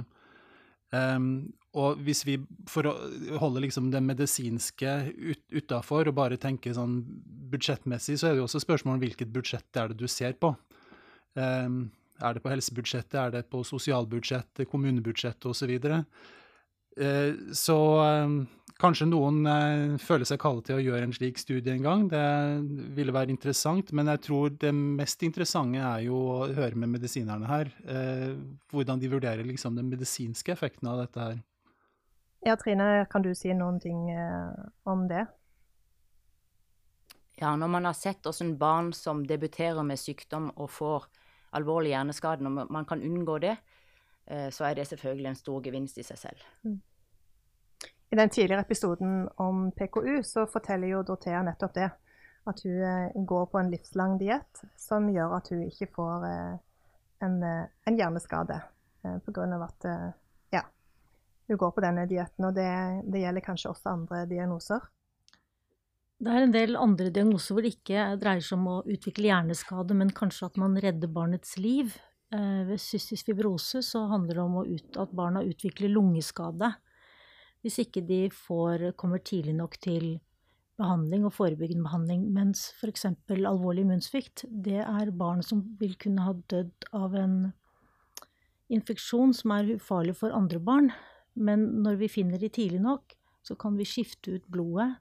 Um, 0.94 1.54
og 1.74 2.02
hvis 2.06 2.22
vi, 2.28 2.38
for 2.70 2.86
å 2.90 2.94
holde 3.42 3.64
liksom 3.64 3.90
det 3.94 4.02
medisinske 4.06 4.92
ut, 5.10 5.42
utafor 5.54 6.10
og 6.10 6.18
bare 6.20 6.38
tenke 6.42 6.74
sånn 6.76 7.00
budsjettmessig, 7.54 8.20
så 8.20 8.30
er 8.30 8.36
det 8.36 8.44
jo 8.44 8.48
også 8.48 8.62
spørsmål 8.62 8.98
om 8.98 9.04
hvilket 9.04 9.32
budsjett 9.34 9.82
er 9.82 9.90
det 9.90 9.98
du 10.02 10.06
ser 10.12 10.38
på. 10.38 10.54
Um, 11.34 11.88
er 12.22 12.36
det 12.36 12.44
på 12.44 12.52
helsebudsjettet, 12.54 13.18
er 13.18 13.34
det 13.34 13.48
på 13.50 13.64
sosialbudsjettet, 13.66 14.70
kommunebudsjettet 14.70 15.50
osv.? 15.50 15.74
Så, 16.94 17.08
så 17.58 17.80
um, 18.22 18.44
Kanskje 18.82 19.06
noen 19.06 19.46
eh, 19.48 19.94
føler 20.02 20.28
seg 20.28 20.40
kallet 20.42 20.66
til 20.68 20.80
å 20.80 20.84
gjøre 20.84 21.08
en 21.08 21.14
slik 21.16 21.38
studie 21.40 21.76
en 21.76 21.86
gang. 21.86 22.06
Det 22.12 22.24
ville 22.98 23.14
være 23.16 23.32
interessant, 23.32 23.94
men 23.96 24.10
jeg 24.12 24.24
tror 24.26 24.56
det 24.60 24.74
mest 24.74 25.24
interessante 25.24 25.80
er 25.80 26.08
jo 26.08 26.18
å 26.18 26.38
høre 26.50 26.80
med 26.82 26.92
medisinerne 26.96 27.48
her. 27.48 27.70
Eh, 27.86 28.34
hvordan 28.74 29.00
de 29.00 29.12
vurderer 29.14 29.46
liksom 29.46 29.78
den 29.78 29.92
medisinske 29.94 30.56
effekten 30.56 30.90
av 30.90 31.04
dette 31.04 31.22
her. 31.22 31.38
Ja, 32.46 32.56
Trine, 32.56 33.06
kan 33.10 33.22
du 33.24 33.32
si 33.36 33.54
noen 33.56 33.80
ting 33.80 34.10
eh, 34.12 34.52
om 34.84 35.08
det? 35.08 35.26
Ja, 37.40 37.56
når 37.56 37.68
man 37.72 37.86
har 37.88 37.96
sett 37.96 38.26
hvordan 38.26 38.58
barn 38.60 38.90
som 38.94 39.22
debuterer 39.28 39.84
med 39.88 40.00
sykdom 40.00 40.50
og 40.52 40.68
får 40.70 41.06
alvorlig 41.56 41.94
hjerneskade, 41.94 42.44
når 42.44 42.68
man 42.68 42.88
kan 42.90 43.02
unngå 43.02 43.38
det, 43.40 43.54
eh, 44.28 44.50
så 44.52 44.68
er 44.68 44.76
det 44.76 44.90
selvfølgelig 44.90 45.30
en 45.30 45.40
stor 45.40 45.62
gevinst 45.64 45.98
i 45.98 46.04
seg 46.04 46.20
selv. 46.20 46.44
Mm. 46.68 46.82
I 48.12 48.20
den 48.20 48.30
tidligere 48.30 48.66
episoden 48.68 49.30
om 49.42 49.70
PKU 49.72 50.20
så 50.28 50.44
forteller 50.46 50.92
jo 50.92 51.04
Dorthea 51.08 51.46
nettopp 51.48 51.78
det. 51.80 51.90
At 52.44 52.60
hun 52.68 52.84
eh, 52.84 53.24
går 53.24 53.46
på 53.54 53.62
en 53.62 53.72
livslang 53.72 54.18
diett 54.20 54.66
som 54.76 55.08
gjør 55.08 55.38
at 55.40 55.48
hun 55.54 55.64
ikke 55.70 55.88
får 55.96 56.28
en, 57.24 57.40
en 57.40 57.98
hjerneskade 58.02 58.60
pga. 59.24 59.48
at 59.64 59.88
hun 61.54 61.62
går 61.62 61.74
på 61.76 61.84
denne 61.86 62.06
dietten. 62.10 62.50
Og 62.50 62.58
det, 62.58 62.70
det, 63.08 63.24
gjelder 63.24 63.46
kanskje 63.46 63.72
også 63.72 63.94
andre 63.94 64.24
diagnoser. 64.30 64.86
Det 66.24 66.32
er 66.32 66.46
en 66.46 66.56
del 66.56 66.80
andre 66.80 67.10
diagnoser 67.12 67.56
hvor 67.56 67.66
det 67.66 67.76
ikke 67.76 68.08
dreier 68.22 68.44
seg 68.46 68.60
om 68.60 68.70
å 68.72 68.80
utvikle 68.88 69.30
hjerneskade, 69.32 69.98
men 69.98 70.14
kanskje 70.16 70.48
at 70.52 70.60
man 70.62 70.78
redder 70.80 71.12
barnets 71.12 71.58
liv. 71.60 71.96
Ved 72.34 72.80
cystisk 72.82 73.28
fibrose 73.30 73.84
så 73.86 74.08
handler 74.10 74.40
det 74.40 74.44
om 74.44 74.56
ut, 74.66 74.96
at 74.98 75.12
barna 75.14 75.44
utvikler 75.46 75.92
lungeskade 75.92 76.72
hvis 77.64 77.80
ikke 77.86 78.04
de 78.04 78.28
får, 78.36 78.90
kommer 79.00 79.24
tidlig 79.24 79.56
nok 79.56 79.78
til 79.82 80.18
behandling 80.80 81.24
og 81.28 81.36
forebyggende 81.38 81.86
behandling. 81.86 82.26
Mens 82.36 82.68
f.eks. 82.76 83.06
alvorlig 83.32 83.86
immunsvikt, 83.86 84.44
det 84.50 84.82
er 84.84 85.14
barn 85.16 85.44
som 85.46 85.64
vil 85.80 85.96
kunne 86.00 86.26
ha 86.28 86.36
dødd 86.52 86.90
av 86.92 87.16
en 87.16 87.38
infeksjon 88.74 89.32
som 89.38 89.56
er 89.56 89.76
ufarlig 89.78 90.18
for 90.20 90.36
andre 90.36 90.60
barn. 90.60 90.92
Men 91.34 91.66
når 91.84 91.96
vi 91.96 92.08
finner 92.08 92.38
de 92.38 92.50
tidlig 92.50 92.82
nok, 92.82 93.16
så 93.44 93.56
kan 93.56 93.78
vi 93.78 93.88
skifte 93.88 94.36
ut 94.36 94.46
blodet, 94.52 94.96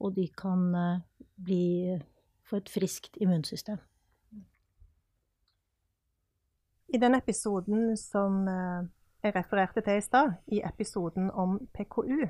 og 0.00 0.16
de 0.16 0.26
kan 0.28 0.74
eh, 0.74 1.04
bli, 1.36 1.98
få 2.44 2.60
et 2.60 2.68
friskt 2.68 3.16
immunsystem. 3.20 3.78
I 6.94 6.98
den 6.98 7.14
episoden 7.14 7.96
som 7.96 8.48
eh, 8.48 8.88
jeg 9.22 9.34
refererte 9.36 9.80
til 9.80 9.98
i 9.98 10.04
stad, 10.04 10.34
i 10.46 10.60
episoden 10.64 11.30
om 11.30 11.58
PKU, 11.74 12.28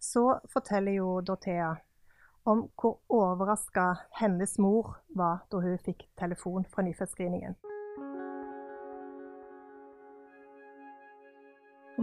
så 0.00 0.38
forteller 0.52 0.92
jo 0.92 1.20
Dorthea 1.20 1.74
om 2.46 2.68
hvor 2.80 3.00
overraska 3.08 3.94
hennes 4.20 4.58
mor 4.58 4.96
var 5.08 5.46
da 5.52 5.60
hun 5.62 5.78
fikk 5.78 6.06
telefon 6.18 6.66
fra 6.70 6.82
nyfødtscreeningen. 6.82 7.56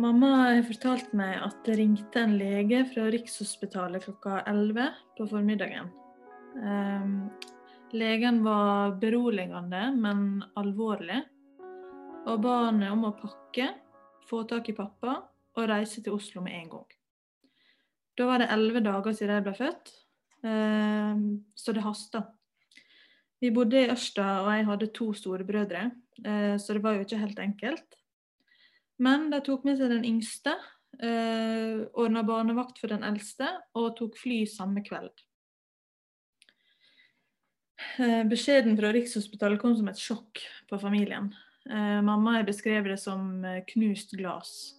Mamma 0.01 0.29
har 0.39 0.63
fortalt 0.65 1.11
meg 1.13 1.35
at 1.45 1.59
det 1.67 1.75
ringte 1.77 2.21
en 2.23 2.31
lege 2.39 2.79
fra 2.89 3.03
Rikshospitalet 3.13 4.01
klokka 4.07 4.39
11 4.49 4.87
på 5.19 5.27
formiddagen. 5.29 5.91
Um, 6.57 7.29
legen 7.93 8.39
var 8.45 8.95
beroligende, 9.01 9.83
men 9.93 10.41
alvorlig, 10.57 11.19
og 12.25 12.41
ba 12.41 12.57
henne 12.71 12.89
om 12.95 13.05
å 13.05 13.13
pakke, 13.19 13.69
få 14.25 14.43
tak 14.49 14.71
i 14.71 14.77
pappa 14.77 15.19
og 15.53 15.69
reise 15.69 16.01
til 16.01 16.17
Oslo 16.17 16.41
med 16.41 16.57
en 16.57 16.71
gang. 16.73 16.99
Da 18.17 18.29
var 18.29 18.41
det 18.41 18.51
elleve 18.53 18.81
dager 18.85 19.13
siden 19.13 19.37
jeg 19.37 19.45
ble 19.45 19.57
født, 19.61 19.95
um, 20.41 21.25
så 21.53 21.73
det 21.73 21.85
hasta. 21.85 22.27
Vi 23.43 23.53
bodde 23.53 23.83
i 23.83 23.91
Ørsta, 23.93 24.39
og 24.41 24.55
jeg 24.55 24.71
hadde 24.71 24.93
to 24.97 25.13
storebrødre, 25.17 25.89
uh, 26.25 26.55
så 26.57 26.73
det 26.73 26.81
var 26.81 26.97
jo 26.97 27.05
ikke 27.05 27.21
helt 27.27 27.45
enkelt. 27.45 28.02
Men 29.03 29.29
de 29.33 29.41
tok 29.43 29.65
med 29.67 29.79
seg 29.79 29.91
den 29.91 30.05
yngste, 30.07 30.53
eh, 31.01 31.83
ordna 31.99 32.23
barnevakt 32.27 32.79
for 32.79 32.93
den 32.93 33.03
eldste 33.03 33.49
og 33.75 33.95
tok 33.99 34.17
fly 34.19 34.43
samme 34.49 34.83
kveld. 34.85 35.25
Eh, 37.99 38.21
beskjeden 38.29 38.77
fra 38.79 38.93
Rikshospitalet 38.95 39.59
kom 39.61 39.75
som 39.75 39.89
et 39.91 39.99
sjokk 39.99 40.39
på 40.69 40.79
familien. 40.79 41.33
Eh, 41.69 41.99
mamma 42.01 42.37
har 42.37 42.47
beskrevet 42.47 42.93
det 42.93 43.01
som 43.01 43.43
eh, 43.45 43.63
knust 43.73 44.15
glass. 44.19 44.75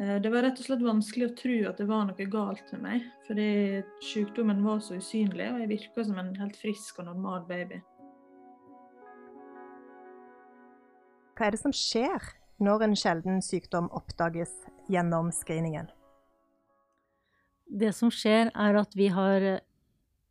Eh, 0.00 0.16
det 0.22 0.30
var 0.30 0.42
rett 0.46 0.58
og 0.58 0.66
slett 0.66 0.82
vanskelig 0.82 1.30
å 1.30 1.36
tro 1.38 1.58
at 1.70 1.78
det 1.80 1.86
var 1.90 2.06
noe 2.08 2.26
galt 2.30 2.72
med 2.74 2.82
meg, 2.84 3.06
fordi 3.26 3.50
sykdommen 4.04 4.62
var 4.66 4.82
så 4.84 4.98
usynlig, 5.00 5.46
og 5.50 5.62
jeg 5.62 5.72
virka 5.72 6.04
som 6.06 6.18
en 6.22 6.34
helt 6.38 6.58
frisk 6.58 7.00
og 7.02 7.10
normal 7.10 7.46
baby. 7.48 7.80
Hva 11.38 11.48
er 11.48 11.56
det 11.56 11.62
som 11.62 11.74
skjer 11.74 12.39
når 12.60 12.84
en 12.84 12.96
sjelden 12.98 13.40
sykdom 13.44 13.88
oppdages 13.96 14.52
gjennom 14.90 15.32
screeningen? 15.32 15.88
Det 17.70 17.92
som 17.96 18.10
skjer, 18.12 18.50
er 18.50 18.76
at 18.80 18.96
vi 18.98 19.08
har 19.14 19.62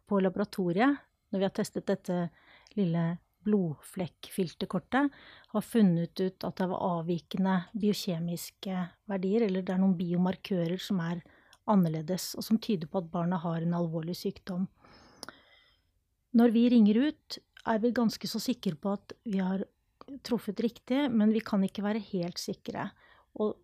på 0.10 0.20
laboratoriet, 0.22 1.00
når 1.30 1.40
vi 1.40 1.48
har 1.48 1.56
testet 1.56 1.88
dette 1.88 2.30
lille 2.78 3.18
blodflekkfilterkortet, 3.48 5.10
har 5.54 5.66
funnet 5.66 6.20
ut 6.20 6.46
at 6.46 6.58
det 6.60 6.68
var 6.70 6.86
avvikende 7.00 7.56
biokjemiske 7.74 8.86
verdier, 9.10 9.48
eller 9.48 9.64
det 9.64 9.74
er 9.74 9.82
noen 9.82 9.98
biomarkører 9.98 10.82
som 10.84 11.00
er 11.06 11.24
annerledes, 11.70 12.34
og 12.36 12.46
som 12.46 12.60
tyder 12.62 12.90
på 12.90 13.02
at 13.02 13.12
barna 13.14 13.40
har 13.42 13.64
en 13.64 13.78
alvorlig 13.78 14.18
sykdom. 14.20 14.68
Når 16.36 16.54
vi 16.54 16.68
ringer 16.74 17.00
ut, 17.10 17.40
er 17.66 17.80
vi 17.82 17.96
ganske 17.96 18.30
så 18.30 18.42
sikre 18.42 18.76
på 18.78 18.94
at 18.98 19.16
vi 19.26 19.42
har 19.42 19.64
truffet 20.26 20.60
riktig, 20.64 21.08
men 21.12 21.34
vi 21.36 21.42
kan 21.46 21.64
ikke 21.66 21.86
være 21.86 22.04
helt 22.12 22.42
sikre. 22.42 22.90
Og 23.40 23.58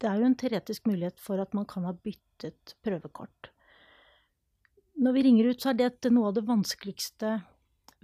det 0.00 0.08
er 0.08 0.20
jo 0.20 0.28
en 0.28 0.36
teoretisk 0.38 0.88
mulighet 0.88 1.20
for 1.20 1.42
at 1.42 1.54
man 1.56 1.66
kan 1.68 1.86
ha 1.88 1.92
byttet 1.92 2.76
prøvekort. 2.84 3.50
Når 5.00 5.16
vi 5.16 5.24
ringer 5.24 5.50
ut, 5.50 5.60
så 5.60 5.72
er 5.72 5.80
dette 5.80 6.12
noe 6.12 6.30
av 6.30 6.36
det 6.36 6.46
vanskeligste 6.48 7.38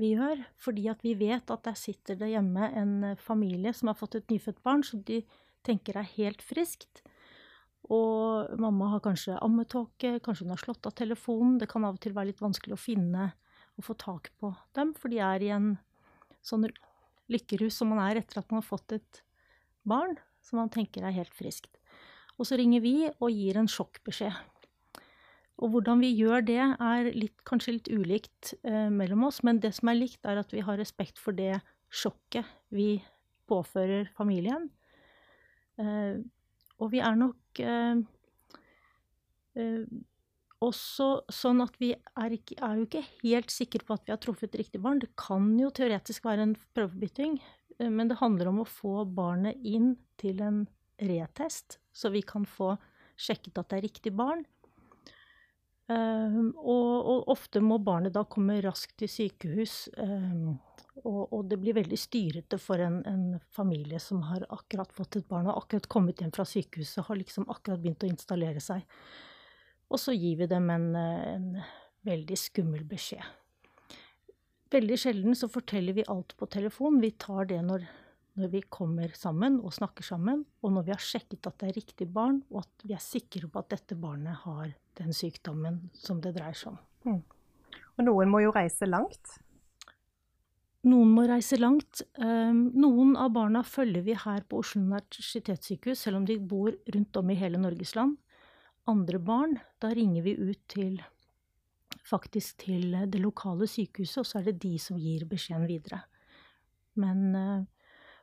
vi 0.01 0.13
gjør, 0.13 0.43
fordi 0.61 0.87
at 0.93 1.03
vi 1.05 1.15
vet 1.17 1.51
at 1.53 1.65
der 1.65 1.77
sitter 1.77 2.19
det 2.21 2.31
hjemme 2.35 2.69
en 2.77 3.17
familie 3.21 3.73
som 3.77 3.91
har 3.91 3.99
fått 3.99 4.19
et 4.19 4.33
nyfødt 4.33 4.63
barn 4.65 4.85
som 4.85 5.03
de 5.09 5.23
tenker 5.65 5.97
er 5.97 6.09
helt 6.17 6.45
friskt. 6.45 7.03
Og 7.93 8.57
mamma 8.61 8.91
har 8.95 9.03
kanskje 9.05 9.39
ammetåke, 9.45 10.19
kanskje 10.25 10.45
hun 10.45 10.55
har 10.57 10.63
slått 10.63 10.89
av 10.89 10.97
telefonen. 10.99 11.57
Det 11.61 11.69
kan 11.71 11.85
av 11.87 11.97
og 11.97 12.03
til 12.03 12.17
være 12.17 12.33
litt 12.33 12.43
vanskelig 12.43 12.77
å 12.77 12.81
finne 12.81 13.31
og 13.77 13.87
få 13.87 13.97
tak 14.01 14.33
på 14.41 14.53
dem, 14.77 14.95
for 14.97 15.13
de 15.13 15.21
er 15.23 15.45
i 15.45 15.53
en 15.55 15.75
sånn 16.45 16.65
lykkerus 17.33 17.81
som 17.81 17.91
man 17.93 18.03
er 18.05 18.21
etter 18.21 18.41
at 18.41 18.51
man 18.51 18.63
har 18.63 18.69
fått 18.69 18.97
et 18.97 19.23
barn 19.87 20.17
som 20.45 20.61
man 20.61 20.71
tenker 20.73 21.05
er 21.05 21.15
helt 21.17 21.35
friskt. 21.35 21.73
Og 22.37 22.49
så 22.49 22.59
ringer 22.61 22.83
vi 22.85 23.09
og 23.09 23.33
gir 23.33 23.59
en 23.59 23.71
sjokkbeskjed. 23.71 24.37
Og 25.57 25.73
hvordan 25.73 26.03
vi 26.05 26.13
gjør 26.13 26.45
det, 26.45 26.61
er 26.61 27.11
litt, 27.17 27.37
kanskje 27.49 27.79
litt 27.79 27.89
ulikt 27.89 28.53
eh, 28.69 28.91
mellom 28.93 29.25
oss, 29.31 29.41
men 29.47 29.61
det 29.63 29.73
som 29.79 29.89
er 29.89 29.97
likt, 29.97 30.21
er 30.29 30.43
at 30.43 30.53
vi 30.53 30.65
har 30.65 30.77
respekt 30.77 31.21
for 31.23 31.37
det 31.37 31.55
sjokket 31.89 32.45
vi 32.77 32.99
påfører 33.49 34.11
familien. 34.19 34.69
Eh, 35.81 36.21
og 36.77 36.93
vi 36.93 37.01
er 37.01 37.17
nok 37.17 37.63
eh, 37.65 38.05
eh 39.57 39.81
også 40.65 41.09
sånn 41.33 41.61
at 41.65 41.77
vi 41.81 41.93
er, 41.93 42.33
ikke, 42.33 42.57
er, 42.65 42.79
jo 42.79 42.87
ikke 42.87 43.05
helt 43.23 43.53
sikre 43.53 43.85
på 43.85 43.97
at 43.97 44.07
vi 44.07 44.15
har 44.15 44.21
truffet 44.23 44.57
riktig 44.57 44.81
barn. 44.85 45.03
Det 45.03 45.13
kan 45.21 45.51
jo 45.61 45.71
teoretisk 45.75 46.27
være 46.29 46.49
en 46.49 46.57
prøvebytting, 46.77 47.39
eh, 47.79 47.93
men 47.93 48.11
det 48.11 48.21
handler 48.23 48.53
om 48.53 48.63
å 48.63 48.69
få 48.69 49.05
barnet 49.05 49.61
inn 49.67 49.95
til 50.21 50.41
en 50.45 50.65
retest, 50.97 51.79
så 51.93 52.09
vi 52.15 52.25
kan 52.25 52.47
få 52.49 52.75
sjekket 53.21 53.59
at 53.61 53.71
det 53.71 53.79
er 53.79 53.89
riktig 53.89 54.13
barn. 54.17 54.45
Um, 55.87 56.49
og, 56.59 56.89
og, 57.07 57.21
ofte 57.31 57.61
må 57.63 57.77
barnet 57.79 58.17
da 58.17 58.25
komme 58.27 58.57
raskt 58.65 58.97
til 58.99 59.11
sykehus, 59.11 59.85
um, 60.03 60.57
og, 61.05 61.21
og, 61.29 61.45
det 61.47 61.61
blir 61.63 61.77
veldig 61.77 61.99
styrete 62.01 62.59
for 62.59 62.83
en, 62.83 62.97
en, 63.07 63.37
familie 63.55 64.01
som 64.03 64.25
har 64.27 64.43
akkurat 64.51 64.91
fått 64.97 65.21
et 65.21 65.29
barn 65.31 65.47
og 65.47 65.61
akkurat 65.61 65.87
kommet 65.93 66.25
hjem 66.25 66.33
fra 66.35 66.47
sykehuset, 66.49 67.05
har 67.07 67.21
liksom 67.21 67.47
akkurat 67.53 67.85
begynt 67.85 68.03
å 68.03 68.11
installere 68.11 68.65
seg. 68.65 68.83
Og 69.93 70.01
så 70.03 70.15
gir 70.17 70.41
vi 70.41 70.49
dem 70.51 70.71
en, 70.73 70.89
en 70.97 71.51
veldig 72.07 72.39
skummel 72.39 72.87
beskjed. 72.89 73.23
Veldig 74.75 74.99
sjelden 74.99 75.39
så 75.39 75.49
forteller 75.51 75.95
vi 75.95 76.09
alt 76.11 76.35
på 76.39 76.49
telefon. 76.51 76.99
Vi 77.03 77.13
tar 77.23 77.47
det 77.53 77.61
når, 77.63 77.85
når, 78.35 78.51
vi 78.51 78.65
kommer 78.73 79.15
sammen 79.15 79.61
og 79.63 79.77
snakker 79.77 80.07
sammen, 80.07 80.43
og 80.63 80.75
når 80.75 80.89
vi 80.89 80.95
har 80.97 81.07
sjekket 81.07 81.47
at 81.47 81.61
det 81.63 81.71
er 81.71 81.79
riktig 81.79 82.09
barn, 82.13 82.43
og 82.51 82.65
at 82.65 82.87
vi 82.87 82.97
er 82.97 83.03
sikre 83.03 83.47
på 83.47 83.63
at 83.63 83.71
dette 83.77 83.99
barnet 83.99 84.43
har 84.43 84.75
den 84.99 85.15
sykdommen 85.15 85.85
som 85.95 86.21
det 86.25 86.35
dreier 86.39 86.59
seg 86.59 86.75
om. 86.75 86.83
Mm. 87.07 87.23
Og 87.97 88.09
noen 88.09 88.33
må 88.33 88.43
jo 88.43 88.53
reise 88.57 88.89
langt? 88.91 89.39
Noen 90.87 91.15
må 91.15 91.25
reise 91.27 91.59
langt. 91.59 92.03
Um, 92.19 92.69
noen 92.75 93.15
av 93.19 93.33
barna 93.35 93.63
følger 93.67 94.03
vi 94.07 94.19
her 94.19 94.43
på 94.47 94.61
Oslo 94.63 94.83
universitetssykehus, 94.83 96.03
selv 96.03 96.21
om 96.21 96.27
de 96.27 96.39
bor 96.43 96.75
rundt 96.95 97.19
om 97.23 97.31
i 97.31 97.39
hele 97.39 97.63
Norges 97.63 97.95
land 97.99 98.19
andre 98.87 99.19
barn, 99.23 99.59
da 99.83 99.91
ringer 99.95 100.25
vi 100.27 100.37
ut 100.39 100.63
til 100.71 100.99
faktisk 102.07 102.65
til 102.67 102.95
det 103.11 103.21
lokale 103.21 103.67
sykehuset, 103.67 104.21
og 104.23 104.27
så 104.27 104.39
er 104.39 104.51
det 104.51 104.61
de 104.63 104.77
som 104.79 104.99
gir 105.01 105.27
beskjeden 105.29 105.67
videre. 105.69 106.03
Men 107.01 107.23
uh, 107.35 107.63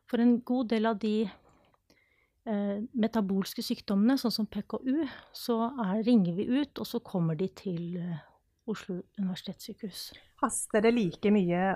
for 0.10 0.24
en 0.24 0.38
god 0.42 0.72
del 0.74 0.88
av 0.90 1.00
de 1.02 1.16
uh, 1.28 2.78
metabolske 2.94 3.64
sykdommene, 3.66 4.18
sånn 4.20 4.34
som 4.34 4.50
PKU, 4.50 5.04
så 5.36 5.60
er, 5.70 6.04
ringer 6.08 6.38
vi 6.38 6.48
ut, 6.62 6.80
og 6.80 6.88
så 6.88 7.02
kommer 7.06 7.38
de 7.40 7.50
til 7.58 7.98
uh, 8.00 8.22
Oslo 8.70 9.02
universitetssykehus. 9.20 10.14
Haster 10.44 10.84
det 10.84 10.94
like 10.96 11.32
mye 11.36 11.74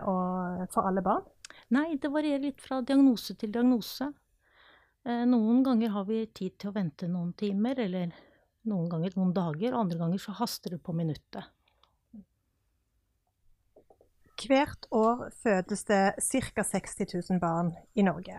for 0.72 0.88
alle 0.88 1.04
barn? 1.04 1.26
Nei, 1.76 1.98
det 2.00 2.12
varierer 2.12 2.46
litt 2.46 2.64
fra 2.64 2.80
diagnose 2.80 3.36
til 3.40 3.52
diagnose. 3.52 4.08
Noen 5.08 5.60
ganger 5.64 5.92
har 5.92 6.06
vi 6.08 6.22
tid 6.36 6.56
til 6.60 6.72
å 6.72 6.76
vente 6.76 7.08
noen 7.12 7.34
timer, 7.40 7.80
eller 7.80 8.12
noen 8.70 8.90
ganger 8.92 9.16
noen 9.18 9.34
dager, 9.36 9.74
og 9.74 9.86
andre 9.86 10.02
ganger 10.02 10.22
så 10.22 10.36
haster 10.38 10.76
det 10.76 10.82
på 10.84 10.96
minuttet. 10.98 11.48
Hvert 14.38 14.86
år 14.94 15.32
fødes 15.42 15.88
det 15.90 16.04
ca. 16.22 16.64
60 16.64 17.16
000 17.32 17.40
barn 17.42 17.74
i 17.98 18.06
Norge. 18.06 18.38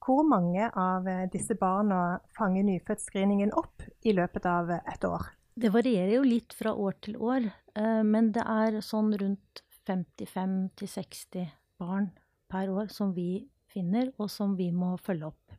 Hvor 0.00 0.24
mange 0.24 0.70
av 0.72 1.04
disse 1.28 1.52
barna 1.58 2.20
fanger 2.38 2.64
nyfødtscreeningen 2.64 3.52
opp 3.52 3.84
i 4.08 4.14
løpet 4.16 4.48
av 4.48 4.72
et 4.78 5.04
år? 5.04 5.28
Det 5.58 5.72
varierer 5.74 6.14
jo 6.14 6.24
litt 6.24 6.54
fra 6.54 6.72
år 6.72 6.94
til 7.02 7.16
år, 7.18 7.50
eh, 7.74 8.02
men 8.06 8.30
det 8.32 8.44
er 8.46 8.78
sånn 8.84 9.10
rundt 9.18 9.62
55-60 9.88 11.48
barn 11.80 12.12
per 12.48 12.70
år 12.70 12.92
som 12.94 13.10
vi 13.16 13.48
finner, 13.68 14.12
og 14.18 14.30
som 14.30 14.54
vi 14.56 14.70
må 14.72 14.94
følge 15.02 15.32
opp. 15.32 15.56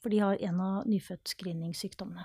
For 0.00 0.12
de 0.12 0.22
har 0.22 0.40
en 0.48 0.60
av 0.60 0.88
nyfødtscreeningssykdommene. 0.88 2.24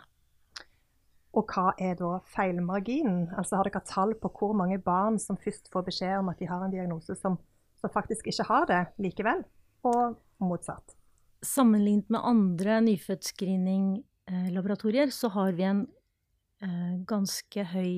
Og 1.37 1.45
hva 1.53 1.75
er 1.77 1.93
da 1.99 2.15
feilmarginen? 2.33 3.27
Altså 3.37 3.59
Har 3.59 3.65
dere 3.67 3.85
tall 3.85 4.15
på 4.17 4.31
hvor 4.33 4.53
mange 4.57 4.79
barn 4.81 5.19
som 5.21 5.37
først 5.37 5.69
får 5.73 5.83
beskjed 5.85 6.19
om 6.21 6.29
at 6.31 6.39
de 6.41 6.47
har 6.49 6.61
en 6.65 6.73
diagnose 6.73 7.13
som, 7.19 7.33
som 7.77 7.89
faktisk 7.93 8.27
ikke 8.31 8.47
har 8.49 8.63
det 8.69 8.83
likevel, 9.03 9.39
og 9.85 10.01
motsatt? 10.41 10.87
Sammenlignet 11.45 12.09
med 12.11 12.21
andre 12.25 12.81
nyfødtscreening-laboratorier 12.87 15.09
så 15.15 15.27
har 15.37 15.51
vi 15.55 15.63
en 15.69 15.81
eh, 16.65 16.95
ganske 17.07 17.61
høy 17.75 17.93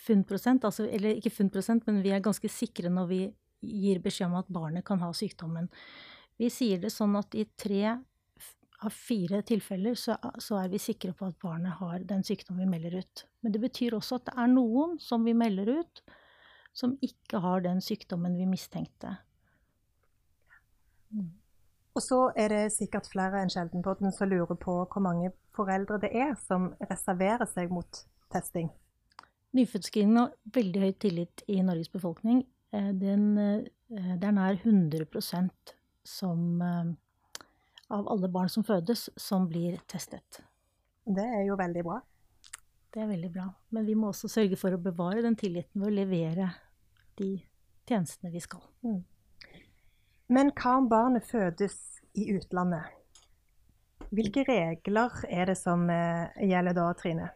funnprosent. 0.00 0.64
Altså, 0.66 0.82
eller 0.90 1.10
ikke 1.14 1.30
funnprosent, 1.32 1.86
men 1.86 2.02
vi 2.04 2.10
er 2.12 2.20
ganske 2.24 2.48
sikre 2.50 2.88
når 2.92 3.06
vi 3.08 3.34
gir 3.64 3.98
beskjed 4.04 4.28
om 4.28 4.36
at 4.42 4.52
barnet 4.52 4.84
kan 4.86 5.00
ha 5.00 5.12
sykdommen. 5.16 5.66
Vi 6.40 6.48
sier 6.52 6.78
det 6.82 6.92
sånn 6.92 7.16
at 7.16 7.34
i 7.38 7.44
tre 7.56 7.98
av 8.86 8.94
fire 8.94 9.40
tilfeller 9.46 9.96
så, 9.98 10.16
så, 10.38 10.58
er 10.60 10.72
vi 10.72 10.80
sikre 10.82 11.14
på 11.16 11.28
at 11.28 11.38
barnet 11.42 11.78
har 11.80 12.04
den 12.08 12.24
sykdommen 12.26 12.64
vi 12.64 12.72
melder 12.76 12.98
ut. 13.02 13.24
Men 13.42 13.54
det 13.54 13.62
betyr 13.62 13.96
også 13.96 14.20
at 14.20 14.28
det 14.28 14.36
er 14.44 14.52
noen 14.52 14.98
som 15.02 15.24
vi 15.26 15.34
melder 15.36 15.70
ut, 15.80 16.02
som 16.74 16.96
ikke 17.04 17.40
har 17.44 17.64
den 17.64 17.80
sykdommen 17.84 18.36
vi 18.38 18.48
mistenkte. 18.50 19.16
Mm. 21.14 21.32
Og 21.94 22.02
så 22.02 22.20
er 22.36 22.50
det 22.50 22.62
sikkert 22.74 23.06
flere 23.06 23.42
enn 23.42 23.52
Sjeldenpodden 23.52 24.14
som 24.14 24.30
lurer 24.30 24.58
på 24.58 24.80
hvor 24.82 25.02
mange 25.02 25.30
foreldre 25.54 26.00
det 26.02 26.10
er 26.10 26.32
som 26.42 26.72
reserverer 26.90 27.46
seg 27.46 27.70
mot 27.70 28.00
testing. 28.34 28.72
Nyfødtscreening 29.54 30.18
har 30.18 30.34
veldig 30.56 30.82
høy 30.82 30.92
tillit 30.98 31.44
i 31.46 31.60
Norges 31.62 31.92
befolkning. 31.92 32.42
Eh, 32.74 32.90
den, 32.98 33.38
eh, 33.38 34.16
det 34.18 34.26
er 34.26 34.34
nær 34.34 34.58
100% 34.58 35.74
som, 36.04 36.62
eh, 36.62 36.94
av 37.94 38.08
alle 38.10 38.28
barn 38.32 38.50
som 38.50 38.66
fødes, 38.66 39.08
som 39.16 39.46
blir 39.48 39.78
testet. 39.90 40.42
Det 41.04 41.24
er 41.24 41.46
jo 41.48 41.56
veldig 41.60 41.84
bra. 41.86 42.00
Det 42.94 43.02
er 43.02 43.10
veldig 43.10 43.30
bra. 43.34 43.48
Men 43.74 43.86
vi 43.86 43.96
må 43.98 44.10
også 44.10 44.30
sørge 44.30 44.58
for 44.58 44.74
å 44.74 44.80
bevare 44.80 45.22
den 45.24 45.36
tilliten 45.38 45.82
ved 45.82 45.90
å 45.90 45.96
levere 45.98 46.50
de 47.18 47.36
tjenestene 47.88 48.32
vi 48.32 48.42
skal. 48.42 48.62
Mm. 48.86 49.02
Men 50.34 50.52
hva 50.56 50.78
om 50.80 50.86
barnet 50.88 51.26
fødes 51.28 51.76
i 52.16 52.30
utlandet? 52.34 52.86
Hvilke 54.14 54.44
regler 54.46 55.24
er 55.28 55.50
det 55.50 55.56
som 55.58 55.88
eh, 55.90 56.30
gjelder 56.46 56.76
da, 56.76 56.86
Trine? 56.98 57.30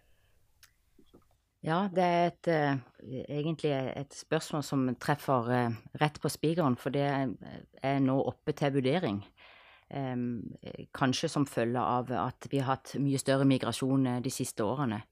Ja, 1.67 1.89
det 1.91 2.05
er 2.07 2.29
et, 2.29 2.49
uh, 2.55 3.25
egentlig 3.27 3.73
et 3.75 4.15
spørsmål 4.15 4.63
som 4.63 4.85
treffer 5.03 5.49
uh, 5.51 5.79
rett 5.99 6.21
på 6.23 6.31
spikeren, 6.31 6.77
for 6.79 6.95
det 6.95 7.03
er 7.09 7.99
nå 8.05 8.15
oppe 8.31 8.55
til 8.55 8.77
vurdering. 8.77 9.19
Um, 9.89 10.55
kanskje 10.93 11.31
som 11.33 11.47
følge 11.49 11.81
av 11.81 12.11
at 12.13 12.49
vi 12.53 12.61
har 12.61 12.75
hatt 12.77 12.97
mye 13.01 13.21
større 13.21 13.47
migrasjon 13.49 14.05
de 14.21 14.33
siste 14.33 14.61
årene. 14.61 15.03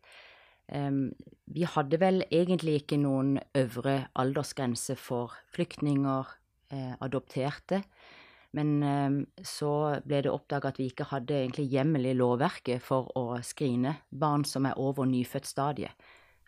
Vi 1.47 1.62
hadde 1.71 1.99
vel 2.02 2.25
egentlig 2.26 2.80
ikke 2.80 2.97
noen 2.99 3.37
øvre 3.54 4.09
aldersgrense 4.18 4.97
for 4.99 5.37
flyktninger, 5.54 6.33
eh, 6.75 6.95
adopterte. 7.00 7.83
Men 8.56 8.83
eh, 8.83 9.42
så 9.45 10.00
ble 10.06 10.23
det 10.25 10.33
oppdaga 10.33 10.73
at 10.73 10.80
vi 10.80 10.88
ikke 10.90 11.09
hadde 11.12 11.38
egentlig 11.38 11.68
hjemmel 11.73 12.11
i 12.11 12.16
lovverket 12.16 12.83
for 12.83 13.11
å 13.18 13.38
skrine 13.45 13.99
barn 14.11 14.47
som 14.49 14.66
er 14.66 14.78
over 14.80 15.09
nyfødtstadiet. 15.09 15.92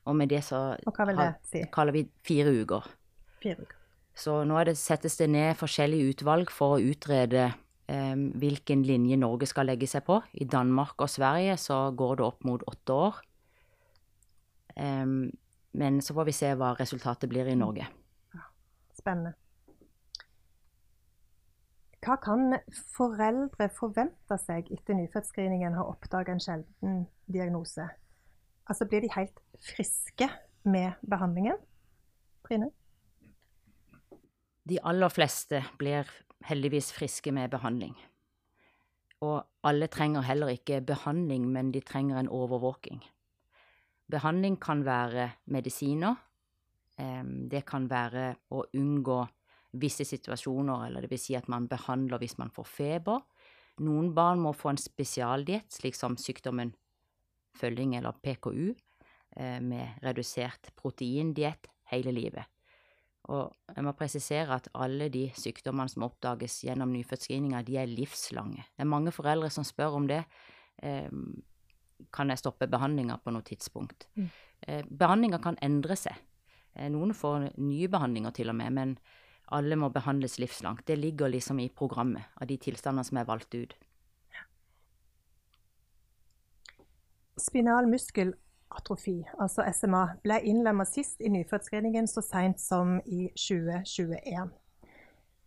Og 0.08 0.16
med 0.16 0.30
det 0.32 0.40
så 0.47 0.78
Og 0.87 0.94
hva 0.97 1.04
vil 1.11 1.18
det 1.20 1.32
si? 1.44 1.62
kaller 1.73 1.92
vi 1.92 2.06
fire 2.25 2.54
uker. 2.62 2.87
Fire 3.42 3.61
uker. 3.61 3.75
Så 4.18 4.40
nå 4.49 4.58
det, 4.66 4.75
settes 4.80 5.18
det 5.20 5.28
ned 5.30 5.58
forskjellige 5.61 6.14
utvalg 6.14 6.50
for 6.50 6.78
å 6.78 6.82
utrede 6.82 7.44
eh, 7.52 7.58
hvilken 7.88 8.83
linje 8.85 9.16
Norge 9.16 9.47
skal 9.49 9.66
legge 9.71 9.88
seg 9.88 10.04
på. 10.04 10.18
I 10.37 10.45
Danmark 10.45 11.00
og 11.00 11.09
Sverige 11.09 11.57
så 11.57 11.90
går 11.97 12.18
det 12.21 12.25
opp 12.26 12.45
mot 12.45 12.62
åtte 12.68 12.92
år. 12.92 13.21
Men 14.76 16.00
så 16.04 16.14
får 16.14 16.28
vi 16.28 16.35
se 16.37 16.52
hva 16.61 16.75
resultatet 16.76 17.30
blir 17.33 17.49
i 17.49 17.57
Norge. 17.57 17.88
Spennende. 18.99 19.33
Hva 22.04 22.14
kan 22.23 22.54
foreldre 22.95 23.66
forvente 23.75 24.37
seg 24.40 24.68
etter 24.73 24.95
nyfødtscreeningen 24.95 25.75
har 25.76 25.88
oppdaget 25.90 26.37
en 26.37 26.45
sjelden 26.45 27.00
diagnose? 27.26 27.88
Altså 28.68 28.87
blir 28.88 29.02
de 29.02 29.11
helt 29.16 29.40
friske 29.64 30.28
med 30.68 30.92
behandlingen? 31.09 31.59
Trine? 32.47 32.71
De 34.68 34.78
aller 34.85 35.09
fleste 35.12 35.64
blir 35.80 36.09
heldigvis 36.47 36.92
friske 36.95 37.33
med 37.33 37.50
behandling. 37.50 37.97
Og 39.21 39.42
alle 39.66 39.88
trenger 39.90 40.23
heller 40.23 40.52
ikke 40.54 40.80
behandling, 40.87 41.49
men 41.50 41.73
de 41.75 41.80
trenger 41.80 42.21
en 42.21 42.30
overvåking. 42.30 43.02
Behandling 44.11 44.61
kan 44.61 44.85
være 44.87 45.30
medisiner. 45.47 46.14
Det 47.50 47.64
kan 47.66 47.90
være 47.90 48.30
å 48.54 48.62
unngå 48.75 49.18
visse 49.78 50.07
situasjoner, 50.09 50.87
eller 50.87 51.04
det 51.04 51.11
vil 51.12 51.21
si 51.21 51.37
at 51.37 51.49
man 51.50 51.68
behandler 51.68 52.23
hvis 52.23 52.38
man 52.38 52.50
får 52.54 52.68
feber. 52.71 53.25
Noen 53.85 54.12
barn 54.14 54.40
må 54.42 54.54
få 54.57 54.73
en 54.73 54.80
spesialdiett, 54.80 55.68
slik 55.71 55.99
som 55.99 56.16
sykdommen 56.18 56.73
følging 57.59 57.97
eller 57.99 58.16
PKU, 58.23 58.75
eh, 59.37 59.61
med 59.61 60.02
redusert 60.02 60.73
proteindiett 60.76 61.69
hele 61.93 62.12
livet. 62.12 62.45
Og 63.28 63.75
jeg 63.75 63.84
må 63.84 63.93
presisere 63.97 64.56
at 64.56 64.71
alle 64.73 65.10
de 65.12 65.26
sykdommene 65.36 65.93
som 65.93 66.06
oppdages 66.06 66.62
gjennom 66.64 66.93
nyfødtscreeninga, 66.95 67.60
de 67.67 67.76
er 67.76 67.91
livslange. 67.91 68.64
Det 68.73 68.84
er 68.84 68.88
mange 68.88 69.12
foreldre 69.12 69.50
som 69.52 69.67
spør 69.69 69.99
om 69.99 70.08
det. 70.08 70.23
Eh, 70.82 71.10
kan 72.14 72.32
jeg 72.32 72.41
stoppe 72.41 72.71
behandlinga 72.71 73.19
på 73.21 73.34
noe 73.34 73.45
tidspunkt? 73.45 74.08
Mm. 74.17 74.28
Eh, 74.62 74.82
behandlinga 74.88 75.43
kan 75.45 75.60
endre 75.62 75.99
seg. 75.99 76.17
Noen 76.78 77.10
får 77.17 77.49
nye 77.58 77.88
behandlinger 77.91 78.30
til 78.36 78.52
og 78.52 78.54
med, 78.54 78.71
men 78.76 78.91
alle 79.56 79.76
må 79.80 79.88
behandles 79.91 80.36
livslangt. 80.38 80.84
Det 80.86 80.99
ligger 80.99 81.32
liksom 81.32 81.58
i 81.58 81.69
programmet 81.69 82.28
av 82.38 82.47
de 82.47 82.58
tilstandene 82.60 83.06
som 83.08 83.19
er 83.19 83.26
valgt 83.26 83.56
ut. 83.56 83.75
Spinal 87.38 87.88
muskelatrofi, 88.69 89.25
altså 89.39 89.65
SMA, 89.73 90.17
ble 90.23 90.41
innlemmet 90.45 90.89
sist 90.89 91.21
i 91.21 91.28
nyfødtscreeningen 91.28 92.07
så 92.07 92.21
seint 92.23 92.61
som 92.61 93.00
i 93.07 93.31
2021. 93.37 94.50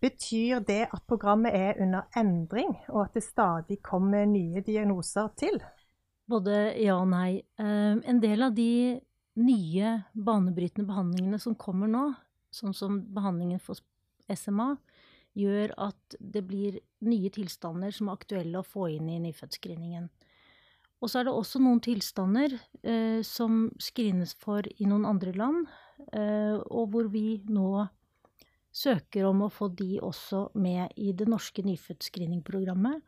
Betyr 0.02 0.60
det 0.66 0.88
at 0.92 1.04
programmet 1.08 1.54
er 1.54 1.82
under 1.82 2.02
endring, 2.18 2.76
og 2.90 3.06
at 3.06 3.14
det 3.14 3.24
stadig 3.24 3.82
kommer 3.84 4.26
nye 4.26 4.62
diagnoser 4.62 5.30
til? 5.38 5.62
Både 6.28 6.74
ja 6.82 6.96
og 6.98 7.10
nei. 7.10 7.44
Eh, 7.60 7.98
en 8.04 8.22
del 8.22 8.42
av 8.42 8.56
de 8.56 9.00
nye 9.36 10.04
banebrytende 10.14 10.88
behandlingene 10.88 11.40
som 11.40 11.56
kommer 11.56 11.88
nå, 11.88 12.14
sånn 12.52 12.74
som 12.74 13.02
behandlingen 13.14 13.60
for 13.60 13.78
SMA, 14.34 14.76
gjør 15.34 15.72
at 15.78 16.18
det 16.20 16.42
blir 16.44 16.80
nye 17.06 17.30
tilstander 17.30 17.92
som 17.92 18.10
er 18.10 18.18
aktuelle 18.18 18.60
å 18.60 18.68
få 18.68 18.90
inn 18.98 19.08
i 19.10 19.22
nyfødtscreeningen. 19.22 20.10
Og 21.02 21.10
så 21.10 21.20
er 21.20 21.28
det 21.28 21.34
også 21.34 21.62
noen 21.62 21.82
tilstander 21.82 22.54
eh, 22.86 23.22
som 23.26 23.66
screenes 23.82 24.36
for 24.38 24.66
i 24.78 24.86
noen 24.90 25.08
andre 25.10 25.34
land, 25.34 25.66
eh, 26.14 26.60
og 26.62 26.94
hvor 26.94 27.10
vi 27.10 27.42
nå 27.50 27.88
søker 28.72 29.26
om 29.28 29.44
å 29.46 29.52
få 29.52 29.72
de 29.76 29.98
også 30.04 30.46
med 30.62 30.94
i 30.96 31.12
det 31.18 31.28
norske 31.30 31.64
nyfødtscreeningprogrammet, 31.66 33.02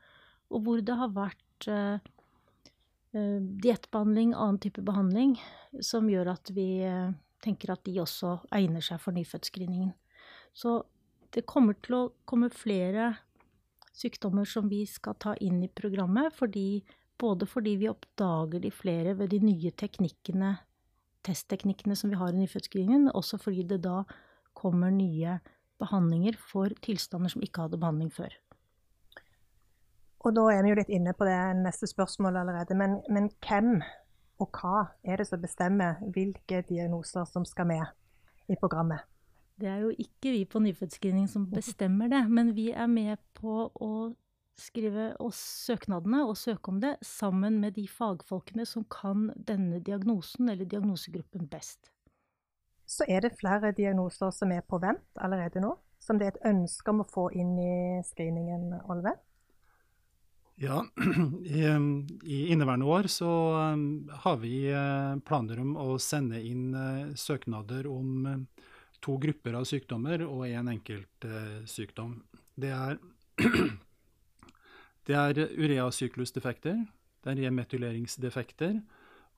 og 0.53 0.65
hvor 0.65 0.81
det 0.85 0.97
har 0.99 1.13
vært 1.15 1.69
eh, 1.71 1.99
eh 3.13 3.37
diettbehandling, 3.63 4.33
annen 4.33 4.59
type 4.59 4.81
behandling, 4.81 5.37
som 5.79 6.09
gjør 6.09 6.33
at 6.33 6.49
vi 6.55 6.81
eh, 6.83 7.13
tenker 7.43 7.75
at 7.75 7.85
de 7.85 7.99
også 8.01 8.39
egner 8.55 8.81
seg 8.81 8.99
for 9.03 9.15
nyfødtscreeningen. 9.15 9.93
Så 10.53 10.81
det 11.33 11.45
kommer 11.49 11.77
til 11.81 11.97
å 11.97 12.11
komme 12.29 12.49
flere 12.53 13.13
sykdommer 13.93 14.45
som 14.49 14.69
vi 14.69 14.83
skal 14.89 15.17
ta 15.21 15.35
inn 15.41 15.61
i 15.63 15.71
programmet, 15.71 16.33
fordi, 16.33 16.83
både 17.23 17.47
fordi 17.47 17.77
vi 17.79 17.89
oppdager 17.91 18.59
de 18.63 18.71
flere 18.71 19.15
ved 19.17 19.31
de 19.31 19.39
nye 19.43 19.71
teknikkene, 19.79 20.57
testteknikkene 21.23 21.95
som 21.95 22.11
vi 22.11 22.19
har 22.19 22.33
i 22.33 22.41
nyfødtscreeningen, 22.41 23.07
men 23.07 23.15
også 23.15 23.39
fordi 23.39 23.63
det 23.69 23.83
da 23.85 24.03
kommer 24.53 24.91
nye 24.91 25.39
behandlinger 25.79 26.35
for 26.51 26.73
tilstander 26.83 27.31
som 27.31 27.43
ikke 27.43 27.65
hadde 27.65 27.79
behandling 27.79 28.11
før. 28.13 28.35
Og 30.23 30.35
da 30.35 30.43
er 30.53 30.63
vi 30.63 30.71
jo 30.71 30.79
litt 30.79 30.91
inne 30.93 31.11
på 31.15 31.27
det 31.27 31.39
neste 31.59 31.87
spørsmålet 31.89 32.43
allerede, 32.43 32.75
men, 32.79 32.99
men 33.11 33.27
hvem 33.43 33.81
og 34.41 34.59
hva 34.59 34.85
er 35.03 35.19
det 35.19 35.27
som 35.29 35.41
bestemmer 35.41 35.99
hvilke 36.15 36.63
diagnoser 36.67 37.27
som 37.29 37.45
skal 37.47 37.67
med 37.69 37.83
i 38.51 38.57
programmet? 38.59 39.03
Det 39.59 39.69
er 39.69 39.83
jo 39.83 39.91
ikke 39.91 40.31
vi 40.33 40.45
på 40.49 40.59
nyfødtscreening 40.63 41.27
som 41.29 41.45
bestemmer 41.51 42.09
det, 42.11 42.23
men 42.31 42.55
vi 42.55 42.71
er 42.71 42.87
med 42.89 43.19
på 43.37 43.67
å 43.69 43.91
skrive 44.59 45.11
oss 45.23 45.39
søknadene 45.67 46.23
og 46.27 46.37
søke 46.37 46.71
om 46.71 46.79
det 46.83 46.95
sammen 47.05 47.59
med 47.61 47.75
de 47.77 47.87
fagfolkene 47.89 48.65
som 48.69 48.85
kan 48.91 49.31
denne 49.35 49.81
diagnosen 49.83 50.51
eller 50.53 50.69
diagnosegruppen 50.69 51.47
best. 51.51 51.91
Så 52.85 53.07
er 53.09 53.23
det 53.25 53.37
flere 53.39 53.71
diagnoser 53.75 54.33
som 54.35 54.51
er 54.53 54.65
på 54.67 54.79
vent 54.83 55.05
allerede 55.15 55.63
nå? 55.63 55.75
Som 56.03 56.19
det 56.19 56.27
er 56.27 56.33
et 56.35 56.49
ønske 56.51 56.91
om 56.91 57.01
å 57.01 57.07
få 57.07 57.29
inn 57.31 57.55
i 57.57 57.75
screeningen, 58.05 58.73
Olve? 58.91 59.15
Ja, 60.61 60.83
i, 61.47 61.63
i, 61.63 62.39
inneværende 62.53 62.85
år 62.85 63.07
så 63.09 63.31
um, 63.73 64.03
har 64.25 64.37
vi 64.43 64.67
uh, 64.69 65.15
planer 65.25 65.63
om 65.63 65.73
å 65.79 65.95
sende 65.97 66.43
inn 66.43 66.75
uh, 66.75 67.15
søknader 67.17 67.87
om 67.89 68.27
uh, 68.27 68.67
to 69.03 69.17
grupper 69.19 69.57
av 69.57 69.65
sykdommer 69.67 70.23
og 70.27 70.45
én 70.47 70.61
en 70.61 70.73
enkelt 70.77 71.27
eh, 71.27 71.63
sykdom. 71.67 72.21
Det 72.55 72.69
er, 72.71 72.99
det 75.07 75.17
er 75.19 75.55
ureasyklusdefekter, 75.57 76.83
det 77.23 77.31
er 77.31 77.41
remetyleringsdefekter, 77.47 78.81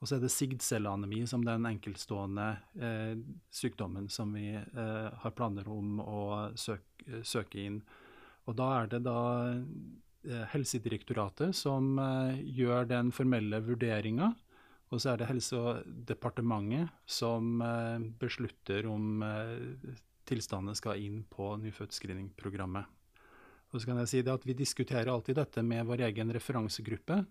og 0.01 0.09
så 0.09 0.17
er 0.17 0.25
det 0.25 0.31
sigdcelleanemi 0.33 1.23
som 1.29 1.45
den 1.45 1.65
enkeltstående 1.69 2.47
eh, 2.77 3.13
sykdommen 3.53 4.09
som 4.11 4.33
vi 4.35 4.51
eh, 4.53 5.09
har 5.21 5.35
planer 5.37 5.69
om 5.71 6.01
å 6.03 6.23
søke, 6.59 7.23
søke, 7.23 7.61
inn. 7.63 7.79
Og 8.45 8.57
da 8.59 8.67
er 8.81 8.89
det 8.91 8.99
da 9.07 9.19
eh, 9.55 10.43
Helsedirektoratet 10.51 11.55
som 11.57 11.95
eh, 12.01 12.41
gjør 12.59 12.91
den 12.91 13.13
formelle 13.15 13.63
vurderinga 13.65 14.33
og 14.93 15.01
så 15.01 15.11
er 15.11 15.21
det 15.21 15.29
Helsedepartementet 15.29 16.91
som 17.09 17.61
eh, 17.63 18.03
beslutter 18.21 18.85
om 18.89 19.23
eh, 19.25 19.95
tilstandene 20.29 20.77
skal 20.77 21.01
inn 21.01 21.23
på 21.29 21.55
nyfødtscreeningprogrammet. 21.63 22.87
Og 23.73 23.81
så 23.81 23.89
kan 23.89 23.99
jeg 24.03 24.11
si 24.11 24.21
det 24.23 24.33
at 24.33 24.45
Vi 24.45 24.53
diskuterer 24.53 25.11
alltid 25.11 25.39
dette 25.39 25.63
med 25.65 25.85
vår 25.87 26.05
egen 26.09 26.31
referansegruppe, 26.33 27.23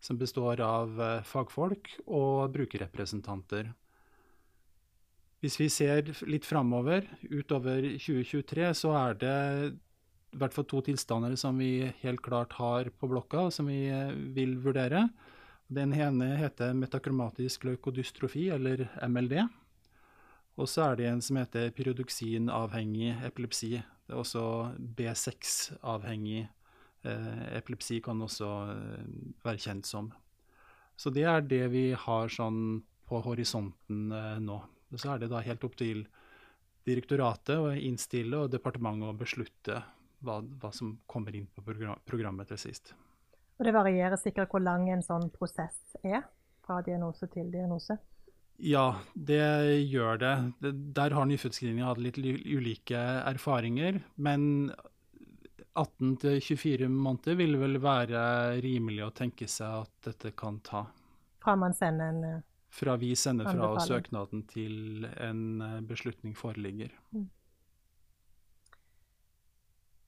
som 0.00 0.18
består 0.18 0.60
av 0.62 1.00
eh, 1.00 1.22
fagfolk 1.26 1.90
og 2.06 2.52
brukerrepresentanter. 2.54 3.72
Hvis 5.42 5.58
vi 5.60 5.68
ser 5.70 6.08
litt 6.26 6.46
framover, 6.46 7.06
utover 7.30 7.84
2023, 7.98 8.72
så 8.74 8.94
er 8.98 9.18
det 9.18 9.36
i 10.34 10.38
hvert 10.38 10.54
fall 10.54 10.66
to 10.68 10.80
tilstander 10.84 11.36
som 11.40 11.58
vi 11.58 11.88
helt 12.02 12.22
klart 12.22 12.56
har 12.58 12.90
på 12.90 13.10
blokka, 13.10 13.48
som 13.54 13.70
vi 13.70 13.86
eh, 13.90 14.14
vil 14.34 14.56
vurdere. 14.62 15.06
Den 15.68 15.92
ene 15.92 16.32
heter 16.40 16.74
metakromatisk 16.76 17.66
leukodystrofi, 17.68 18.48
eller 18.54 18.86
MLD. 19.04 19.42
Og 20.58 20.66
så 20.66 20.88
er 20.88 20.98
det 20.98 21.06
en 21.06 21.20
som 21.22 21.38
heter 21.38 21.70
pyrodoksinavhengig 21.76 23.12
epilepsi. 23.28 23.76
Det 23.78 24.14
er 24.14 24.18
også 24.18 24.42
B6-avhengig 24.98 26.40
eh, 27.06 27.44
epilepsi 27.58 28.00
kan 28.02 28.22
også 28.24 28.48
eh, 28.72 29.04
være 29.44 29.62
kjent 29.62 29.86
som. 29.86 30.10
Så 30.98 31.12
det 31.14 31.28
er 31.30 31.46
det 31.46 31.62
vi 31.70 31.84
har 31.94 32.32
sånn 32.34 32.80
på 33.06 33.20
horisonten 33.22 34.10
eh, 34.10 34.40
nå. 34.42 34.58
Og 34.90 34.98
så 34.98 35.14
er 35.14 35.22
det 35.22 35.30
da 35.30 35.44
helt 35.44 35.64
opp 35.68 35.78
til 35.78 36.02
direktoratet 36.88 37.60
å 37.60 37.70
innstille 37.76 38.42
og 38.42 38.50
departementet 38.50 39.12
å 39.12 39.16
beslutte 39.18 39.82
hva, 40.24 40.40
hva 40.40 40.72
som 40.74 40.96
kommer 41.06 41.36
inn 41.36 41.46
på 41.54 41.62
program, 41.62 42.00
programmet 42.08 42.50
til 42.50 42.58
sist. 42.66 42.94
Og 43.58 43.66
det 43.66 43.74
varierer 43.74 44.18
sikkert 44.18 44.50
hvor 44.50 44.62
lang 44.64 44.88
en 44.90 45.04
sånn 45.04 45.28
prosess 45.34 45.78
er, 46.02 46.24
fra 46.66 46.80
diagnose 46.86 47.28
til 47.30 47.50
diagnose? 47.52 47.98
Ja, 48.58 48.98
det 49.14 49.42
gjør 49.86 50.18
det. 50.18 50.34
Der 50.96 51.14
har 51.14 51.26
nyfødtscreeninga 51.30 51.92
hatt 51.92 52.00
litt 52.02 52.18
ulike 52.18 52.98
erfaringer. 52.98 54.00
Men 54.16 54.72
18-24 55.78 56.88
måneder 56.90 57.38
vil 57.38 57.54
vel 57.60 57.78
være 57.82 58.20
rimelig 58.64 59.04
å 59.06 59.14
tenke 59.14 59.46
seg 59.50 59.84
at 59.84 60.10
dette 60.10 60.32
kan 60.38 60.58
ta. 60.66 60.88
Fra 61.38 61.54
man 61.56 61.76
sender 61.76 62.10
en 62.10 62.24
eh, 62.26 62.38
Fra 62.74 62.98
vi 63.00 63.14
sender 63.16 63.46
fra 63.48 63.78
søknaden 63.80 64.42
til 64.50 65.06
en 65.06 65.62
eh, 65.62 65.78
beslutning 65.86 66.34
foreligger. 66.36 66.90
Mm. 67.14 67.28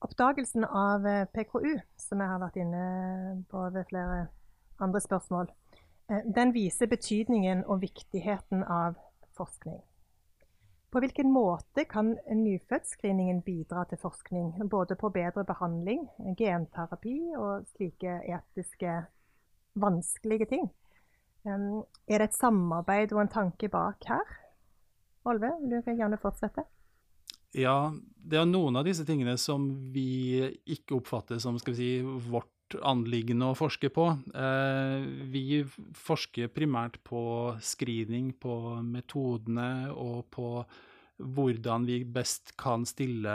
Oppdagelsen 0.04 0.66
av 0.66 1.06
eh, 1.06 1.24
PKU, 1.30 1.78
som 1.96 2.20
jeg 2.20 2.34
har 2.34 2.42
vært 2.42 2.58
inne 2.60 2.84
på 3.48 3.62
ved 3.72 3.88
flere 3.88 4.26
andre 4.80 5.00
spørsmål, 5.06 5.48
den 6.10 6.52
viser 6.54 6.90
betydningen 6.90 7.62
og 7.70 7.84
viktigheten 7.84 8.64
av 8.64 8.98
forskning. 9.38 9.78
På 10.90 10.98
hvilken 10.98 11.30
måte 11.30 11.84
kan 11.86 12.16
nyfødtscreeningen 12.34 13.44
bidra 13.46 13.84
til 13.86 14.00
forskning, 14.02 14.56
både 14.70 14.96
på 14.98 15.12
bedre 15.14 15.44
behandling, 15.46 16.08
genterapi 16.38 17.14
og 17.38 17.68
slike 17.76 18.16
etiske 18.26 18.96
vanskelige 19.78 20.50
ting? 20.50 20.66
Er 21.46 22.18
det 22.18 22.26
et 22.26 22.36
samarbeid 22.36 23.14
og 23.14 23.22
en 23.22 23.32
tanke 23.32 23.70
bak 23.70 24.02
her? 24.10 24.34
Olve, 25.30 25.52
vil 25.60 25.78
du 25.78 25.94
gjerne 25.94 26.18
fortsette. 26.18 26.66
Ja, 27.54 27.92
det 28.14 28.38
er 28.38 28.50
noen 28.50 28.78
av 28.78 28.86
disse 28.86 29.06
tingene 29.06 29.36
som 29.38 29.68
vi 29.94 30.42
ikke 30.70 30.98
oppfatter 30.98 31.38
som 31.42 31.58
skal 31.58 31.74
vi 31.74 31.78
si, 31.78 31.92
vårt 32.30 32.50
anliggende 32.86 33.50
å 33.50 33.56
forske 33.58 33.90
på. 33.92 34.06
Eh, 34.34 35.06
vi 35.32 35.62
forsker 35.96 36.52
primært 36.54 37.00
på 37.06 37.22
screening, 37.62 38.32
på 38.38 38.54
metodene 38.84 39.90
og 39.92 40.26
på 40.34 40.52
hvordan 41.20 41.84
vi 41.88 42.00
best 42.04 42.54
kan 42.60 42.86
stille, 42.88 43.32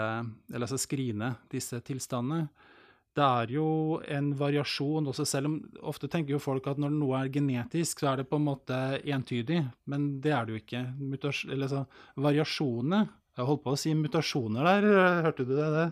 eller 0.49 0.65
altså 0.65 0.79
skrine 0.81 1.35
disse 1.51 1.79
tilstandene. 1.85 2.47
Det 3.15 3.23
er 3.23 3.51
jo 3.55 3.67
en 4.11 4.33
variasjon 4.35 5.05
også, 5.07 5.23
selv 5.29 5.47
om 5.47 5.59
ofte 5.87 6.09
tenker 6.11 6.35
jo 6.35 6.41
folk 6.43 6.65
at 6.67 6.81
når 6.81 6.91
noe 6.97 7.21
er 7.21 7.29
genetisk, 7.31 8.01
så 8.01 8.11
er 8.11 8.19
det 8.19 8.27
på 8.27 8.41
en 8.41 8.49
måte 8.49 8.79
entydig, 9.07 9.61
men 9.87 10.09
det 10.23 10.33
er 10.35 10.47
det 10.47 10.55
jo 10.55 10.63
ikke. 10.63 10.81
Mutas 10.99 11.45
eller 11.47 11.71
så, 11.71 11.85
variasjonene 12.19 13.05
jeg 13.35 13.47
holdt 13.49 13.63
på 13.65 13.71
å 13.75 13.79
si 13.79 13.91
mutasjoner 13.99 14.67
der, 14.67 14.85
hørte 15.25 15.43
du 15.43 15.55
det? 15.57 15.67
det? 15.73 15.87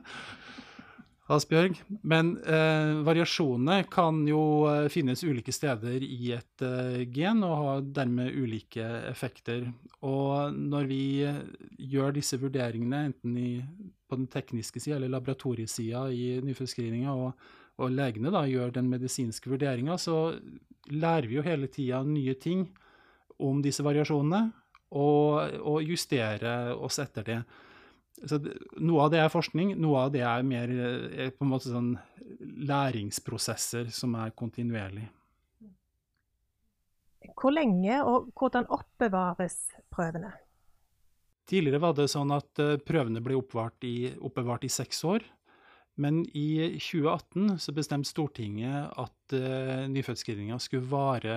Asbjørg. 1.31 1.77
Men 2.03 2.33
eh, 2.43 2.97
variasjonene 3.07 3.85
kan 3.91 4.19
jo 4.27 4.41
eh, 4.67 4.89
finnes 4.91 5.23
ulike 5.23 5.53
steder 5.55 6.03
i 6.03 6.33
et 6.35 6.63
eh, 6.65 7.05
gen 7.15 7.45
og 7.47 7.53
ha 7.61 7.75
dermed 7.95 8.35
ulike 8.35 8.83
effekter. 9.07 9.69
Og 10.03 10.51
når 10.51 10.89
vi 10.89 11.03
eh, 11.23 11.39
gjør 11.79 12.17
disse 12.17 12.39
vurderingene, 12.41 13.05
enten 13.07 13.37
i, 13.39 13.53
på 14.09 14.19
den 14.19 14.27
tekniske 14.27 14.83
sida 14.83 14.99
eller 14.99 15.13
laboratoriesida 15.15 16.09
i 16.11 16.41
nyfødtscreeninga, 16.43 17.15
og, 17.15 17.47
og, 17.79 17.95
legene 17.95 18.33
da 18.33 18.43
gjør 18.49 18.75
den 18.75 18.91
medisinske 18.91 19.53
vurderinga, 19.53 19.95
så 19.95 20.35
lærer 20.91 21.29
vi 21.31 21.39
jo 21.39 21.47
hele 21.47 21.71
tida 21.71 22.03
nye 22.03 22.35
ting 22.35 22.67
om 23.39 23.63
disse 23.63 23.83
variasjonene 23.85 24.49
og, 24.91 25.55
og 25.63 25.87
justerer 25.87 26.75
oss 26.75 26.99
etter 26.99 27.31
det. 27.31 27.43
Så 28.29 28.39
noe 28.79 29.05
av 29.05 29.11
det 29.11 29.19
er 29.19 29.31
forskning, 29.31 29.73
noe 29.81 30.05
av 30.05 30.13
det 30.13 30.23
er 30.23 30.45
mer 30.47 30.71
er 30.71 31.33
på 31.35 31.43
en 31.43 31.51
måte 31.51 31.71
sånn 31.71 31.93
læringsprosesser 32.69 33.91
som 33.93 34.15
er 34.19 34.31
kontinuerlig. 34.37 35.09
Hvor 37.33 37.55
lenge 37.55 37.99
og 38.07 38.31
hvordan 38.37 38.67
oppbevares 38.71 39.57
prøvene? 39.91 40.31
Tidligere 41.49 41.81
var 41.83 41.95
det 41.97 42.07
sånn 42.11 42.31
at 42.31 42.59
eh, 42.61 42.77
prøvene 42.79 43.23
ble 43.23 43.35
oppbevart 43.35 43.83
i, 43.87 44.13
oppbevart 44.23 44.63
i 44.63 44.71
seks 44.71 45.03
år. 45.07 45.25
Men 45.99 46.23
i 46.33 46.79
2018 46.81 47.59
så 47.61 47.73
bestemte 47.75 48.09
Stortinget 48.09 48.95
at 48.97 49.35
uh, 49.37 49.83
nyfødtscreeninga 49.93 50.57
skulle 50.57 50.89
vare, 50.89 51.35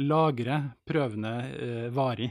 lagre 0.00 0.56
prøvene 0.88 1.32
uh, 1.52 1.88
varig. 1.92 2.30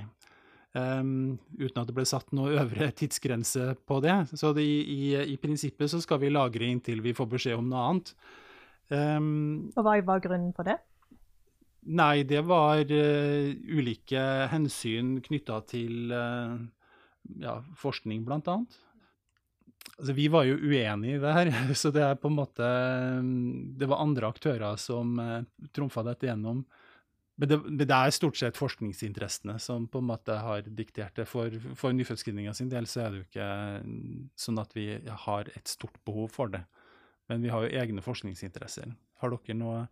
Um, 0.73 1.36
uten 1.59 1.83
at 1.83 1.89
det 1.89 1.93
ble 1.93 2.05
satt 2.09 2.31
noe 2.33 2.55
øvre 2.57 2.88
tidsgrense 2.97 3.73
på 3.86 3.99
det. 4.01 4.15
Så 4.33 4.55
det, 4.57 4.63
i, 4.65 5.13
i, 5.21 5.36
prinsippet 5.38 5.91
så 5.91 5.99
skal 6.01 6.21
vi 6.23 6.31
lagre 6.33 6.65
inntil 6.65 7.03
vi 7.05 7.13
får 7.13 7.29
beskjed 7.36 7.59
om 7.59 7.69
noe 7.69 7.83
annet. 7.91 8.13
Um, 8.89 9.69
Og 9.77 9.86
hva 9.86 9.99
var 10.05 10.23
grunnen 10.23 10.49
for 10.57 10.65
det? 10.65 10.79
Nei, 11.93 12.23
det 12.25 12.41
var 12.47 12.81
uh, 12.89 13.53
ulike 13.69 14.23
hensyn 14.49 15.19
knytta 15.21 15.59
til 15.69 16.09
ja, 16.12 17.59
forskning, 17.79 18.25
blant 18.25 18.49
annet. 18.49 18.79
Altså, 19.93 20.13
vi 20.17 20.27
var 20.31 20.47
jo 20.47 20.57
uenige 20.57 21.17
i 21.17 21.21
det 21.21 21.33
her, 21.38 21.51
så 21.81 21.91
det 21.93 22.01
er 22.05 22.17
på 22.19 22.31
en 22.31 22.38
måte 22.39 22.69
Det 23.77 23.89
var 23.89 24.01
andre 24.01 24.31
aktører 24.33 24.79
som 24.81 25.19
uh, 25.21 25.43
trumfa 25.75 26.05
dette 26.07 26.31
gjennom. 26.31 26.63
Men 27.36 27.50
det, 27.50 27.58
men 27.65 27.80
det, 27.82 27.89
er 27.89 28.13
stort 28.13 28.38
sett 28.38 28.60
forskningsinteressene 28.60 29.56
som 29.62 29.88
på 29.89 30.04
en 30.04 30.10
måte 30.12 30.36
har 30.38 30.67
diktert 30.67 31.15
det. 31.17 31.26
For, 31.30 31.54
for 31.80 31.96
nyfødtscreeninga 31.96 32.54
sin 32.54 32.69
del 32.69 32.86
så 32.89 33.06
er 33.06 33.10
det 33.10 33.22
jo 33.22 33.28
ikke 33.28 33.50
sånn 34.46 34.62
at 34.62 34.76
vi 34.78 34.88
har 35.26 35.50
et 35.58 35.72
stort 35.72 35.98
behov 36.06 36.30
for 36.36 36.54
det. 36.54 36.62
Men 37.32 37.41
vi 37.41 37.50
har 37.50 37.65
jo 37.65 37.82
egne 37.82 38.04
forskningsinteresser. 38.06 38.93
Har 39.24 39.34
dere 39.34 39.58
noe 39.58 39.86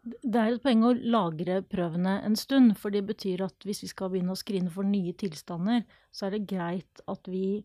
det 0.00 0.32
er 0.40 0.54
et 0.54 0.62
poeng 0.64 0.80
å 0.88 0.94
lagre 0.96 1.58
prøvene 1.68 2.14
en 2.24 2.36
stund, 2.38 2.72
for 2.80 2.88
det 2.94 3.02
betyr 3.04 3.42
at 3.44 3.66
hvis 3.68 3.82
vi 3.84 3.90
skal 3.90 4.08
begynne 4.08 4.32
å 4.32 4.38
skrine 4.38 4.72
for 4.72 4.86
nye 4.88 5.12
tilstander, 5.12 5.82
så 6.08 6.26
er 6.26 6.38
det 6.38 6.46
greit 6.48 7.02
at 7.04 7.28
vi 7.28 7.60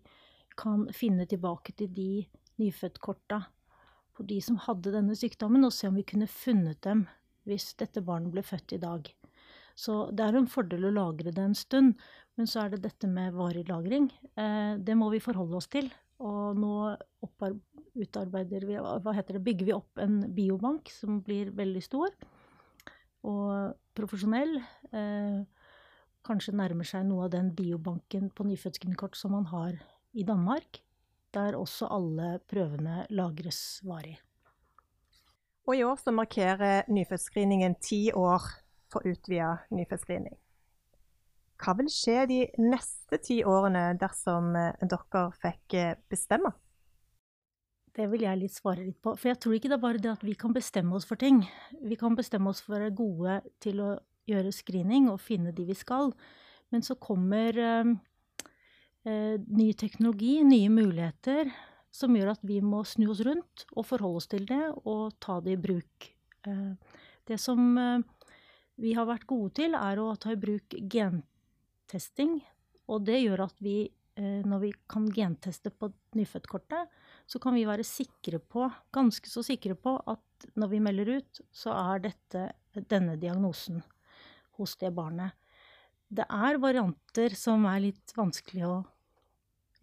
kan 0.60 0.84
finne 0.96 1.24
tilbake 1.32 1.72
til 1.80 1.94
de 1.96 2.26
nyfødtkorta 2.60 3.40
på 4.16 4.26
de 4.28 4.42
som 4.44 4.60
hadde 4.66 4.92
denne 4.92 5.16
sykdommen, 5.16 5.64
og 5.64 5.72
se 5.76 5.88
om 5.88 5.96
vi 5.96 6.04
kunne 6.08 6.28
funnet 6.28 6.82
dem 6.84 7.06
hvis 7.48 7.72
dette 7.80 8.04
barnet 8.04 8.34
ble 8.36 8.44
født 8.44 8.76
i 8.76 8.82
dag. 8.84 9.08
Så 9.76 10.06
det 10.16 10.24
er 10.24 10.38
en 10.40 10.48
fordel 10.48 10.88
å 10.88 10.94
lagre 10.96 11.34
det 11.36 11.44
en 11.44 11.58
stund, 11.58 12.00
men 12.40 12.48
så 12.48 12.64
er 12.64 12.74
det 12.74 12.86
dette 12.86 13.10
med 13.12 13.36
varig 13.36 13.66
lagring. 13.68 14.08
Eh, 14.40 14.76
det 14.80 14.96
må 14.96 15.10
vi 15.12 15.24
forholde 15.24 15.60
oss 15.60 15.68
til. 15.72 15.90
Og 16.24 16.56
nå 16.56 16.96
utarbeider 18.00 18.64
vi, 18.68 18.78
hva 18.80 19.16
heter 19.16 19.38
det, 19.38 19.44
bygger 19.44 19.68
vi 19.68 19.76
opp 19.76 20.00
en 20.00 20.22
biobank 20.36 20.92
som 20.92 21.20
blir 21.24 21.52
veldig 21.56 21.84
stor 21.84 22.16
og 23.26 23.76
profesjonell. 23.98 24.58
Eh, 24.96 25.44
kanskje 26.26 26.56
nærmer 26.58 26.88
seg 26.88 27.06
noe 27.08 27.28
av 27.28 27.34
den 27.36 27.52
biobanken 27.56 28.32
på 28.34 28.48
nyfødtscreenkort 28.48 29.18
som 29.20 29.36
man 29.36 29.50
har 29.52 29.76
i 30.16 30.24
Danmark, 30.28 30.80
der 31.36 31.58
også 31.60 31.90
alle 31.92 32.38
prøvene 32.48 33.04
lagres 33.12 33.82
varig. 33.86 34.16
Og 35.66 35.76
i 35.76 35.84
år 35.84 35.98
så 36.00 36.14
markerer 36.14 36.86
nyfødtscreeningen 36.94 37.76
ti 37.82 38.08
år 38.14 38.46
for 38.92 39.06
utvida 39.08 39.56
nyfødtscreening. 39.76 40.36
Hva 41.62 41.74
vil 41.80 41.90
skje 41.92 42.26
de 42.28 42.40
neste 42.60 43.20
ti 43.24 43.40
årene 43.48 43.94
dersom 44.00 44.56
eh, 44.60 44.86
dere 44.86 45.26
fikk 45.40 45.76
eh, 45.80 45.98
bestemme? 46.12 46.52
Det 47.96 48.10
vil 48.12 48.26
jeg 48.26 48.42
litt 48.42 48.52
svare 48.52 48.84
litt 48.84 48.98
på. 49.00 49.14
For 49.16 49.32
jeg 49.32 49.40
tror 49.40 49.56
ikke 49.56 49.72
det 49.72 49.78
er 49.78 49.86
bare 49.86 50.02
det 50.04 50.12
at 50.12 50.26
vi 50.28 50.36
kan 50.36 50.56
bestemme 50.56 50.98
oss 50.98 51.08
for 51.08 51.20
ting. 51.20 51.46
Vi 51.80 51.96
kan 52.00 52.18
bestemme 52.18 52.52
oss 52.52 52.60
for 52.64 52.76
å 52.76 52.80
være 52.80 52.96
gode 52.98 53.38
til 53.64 53.80
å 53.80 53.94
gjøre 54.28 54.52
screening 54.52 55.08
og 55.08 55.22
finne 55.24 55.54
de 55.56 55.68
vi 55.70 55.78
skal. 55.78 56.12
Men 56.76 56.84
så 56.84 56.98
kommer 57.00 57.56
eh, 57.56 57.94
eh, 59.08 59.38
ny 59.40 59.70
teknologi, 59.80 60.42
nye 60.44 60.74
muligheter, 60.74 61.54
som 61.96 62.16
gjør 62.18 62.34
at 62.34 62.44
vi 62.44 62.60
må 62.60 62.84
snu 62.84 63.08
oss 63.14 63.24
rundt 63.24 63.64
og 63.72 63.88
forholde 63.88 64.20
oss 64.20 64.28
til 64.32 64.44
det 64.50 64.64
og 64.84 65.16
ta 65.24 65.40
det 65.46 65.56
i 65.56 65.62
bruk. 65.62 66.10
Eh, 66.50 67.00
det 67.32 67.40
som 67.40 67.78
eh, 67.80 68.04
vi 68.82 68.94
har 68.98 69.08
vært 69.08 69.28
gode 69.30 69.54
til, 69.62 69.76
er 69.78 70.00
å 70.02 70.14
ta 70.20 70.34
i 70.34 70.40
bruk 70.40 70.76
gentesting. 70.92 72.40
Og 72.92 73.06
det 73.08 73.22
gjør 73.22 73.46
at 73.48 73.62
vi, 73.64 73.88
når 74.18 74.62
vi 74.62 74.72
kan 74.92 75.08
genteste 75.14 75.72
på 75.72 75.90
nyfødtkortet, 76.16 76.92
så 77.26 77.42
kan 77.42 77.56
vi 77.58 77.66
være 77.68 77.86
sikre 77.88 78.40
på, 78.40 78.68
ganske 78.94 79.32
så 79.32 79.44
sikre 79.46 79.78
på, 79.80 79.96
at 80.06 80.50
når 80.60 80.74
vi 80.76 80.84
melder 80.84 81.16
ut, 81.18 81.42
så 81.56 81.74
er 81.74 82.06
dette 82.10 82.50
denne 82.92 83.16
diagnosen 83.20 83.82
hos 84.60 84.76
det 84.80 84.92
barnet. 84.96 85.34
Det 86.08 86.28
er 86.30 86.62
varianter 86.62 87.34
som 87.36 87.66
er 87.68 87.82
litt 87.88 88.14
vanskelig 88.16 88.68
å 88.68 88.76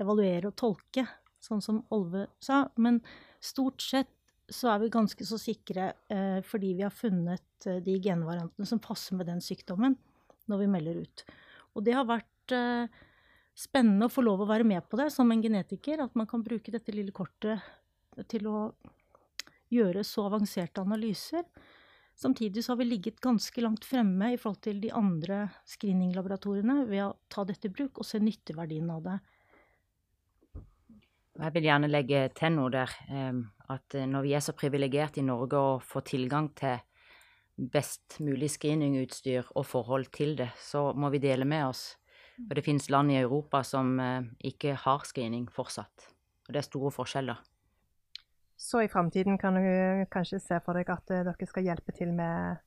evaluere 0.00 0.52
og 0.52 0.56
tolke, 0.60 1.06
sånn 1.42 1.62
som 1.64 1.82
Olve 1.92 2.28
sa, 2.40 2.68
men 2.78 3.00
stort 3.42 3.82
sett 3.82 4.12
så 4.50 4.72
er 4.72 4.82
vi 4.82 4.92
ganske 4.92 5.26
så 5.26 5.38
sikre 5.40 5.92
eh, 6.12 6.40
fordi 6.46 6.72
vi 6.78 6.84
har 6.84 6.94
funnet 6.94 7.66
eh, 7.68 7.80
de 7.84 7.96
genvariantene 8.02 8.66
som 8.68 8.80
passer 8.82 9.16
med 9.18 9.28
den 9.30 9.42
sykdommen, 9.44 9.96
når 10.50 10.62
vi 10.64 10.70
melder 10.70 11.02
ut. 11.04 11.24
Og 11.76 11.86
det 11.86 11.94
har 11.96 12.08
vært 12.08 12.54
eh, 12.56 13.02
spennende 13.54 14.08
å 14.08 14.12
få 14.12 14.24
lov 14.24 14.42
å 14.42 14.50
være 14.50 14.66
med 14.66 14.84
på 14.88 14.98
det 15.00 15.10
som 15.14 15.30
en 15.32 15.42
genetiker, 15.44 16.02
at 16.02 16.16
man 16.18 16.28
kan 16.28 16.44
bruke 16.44 16.74
dette 16.74 16.94
lille 16.94 17.14
kortet 17.14 17.62
til 18.28 18.48
å 18.50 18.56
gjøre 19.72 20.02
så 20.04 20.26
avanserte 20.28 20.82
analyser. 20.82 21.46
Samtidig 22.18 22.64
så 22.64 22.74
har 22.74 22.82
vi 22.82 22.90
ligget 22.90 23.22
ganske 23.24 23.62
langt 23.64 23.86
fremme 23.88 24.34
i 24.34 24.40
forhold 24.40 24.60
til 24.66 24.82
de 24.82 24.90
andre 24.92 25.46
screeninglaboratoriene 25.68 26.82
ved 26.90 27.06
å 27.06 27.14
ta 27.32 27.46
dette 27.48 27.70
i 27.70 27.72
bruk 27.72 28.02
og 28.02 28.06
se 28.06 28.20
nytteverdien 28.20 28.90
av 28.92 29.06
det. 29.06 29.16
Jeg 31.40 31.54
vil 31.54 31.66
gjerne 31.70 31.88
legge 31.88 32.26
til 32.36 32.52
noe 32.52 32.68
der. 32.74 32.92
At 33.72 33.96
eh, 33.98 34.08
når 34.08 34.26
vi 34.26 34.34
er 34.36 34.44
så 34.44 34.54
privilegerte 34.56 35.22
i 35.22 35.26
Norge 35.26 35.58
og 35.58 35.86
får 35.86 36.08
tilgang 36.12 36.50
til 36.58 36.80
best 37.72 38.18
mulig 38.24 38.50
screeningutstyr 38.50 39.50
og 39.54 39.66
forhold 39.68 40.08
til 40.14 40.36
det, 40.38 40.50
så 40.58 40.90
må 40.96 41.10
vi 41.12 41.20
dele 41.22 41.44
med 41.48 41.66
oss. 41.68 41.84
For 42.40 42.56
det 42.56 42.64
finnes 42.64 42.88
land 42.90 43.12
i 43.12 43.20
Europa 43.20 43.62
som 43.66 43.94
eh, 44.00 44.28
ikke 44.52 44.76
har 44.84 45.06
screening 45.08 45.48
fortsatt. 45.52 46.08
Og 46.48 46.54
det 46.54 46.62
er 46.62 46.68
store 46.68 46.92
forskjeller. 46.94 47.40
Så 48.56 48.82
i 48.84 48.88
framtiden 48.88 49.38
kan 49.38 49.56
du 49.58 50.06
kanskje 50.10 50.38
se 50.40 50.60
for 50.64 50.78
deg 50.78 50.90
at 50.92 51.10
eh, 51.10 51.24
dere 51.26 51.48
skal 51.50 51.66
hjelpe 51.66 51.94
til 51.96 52.12
med 52.14 52.62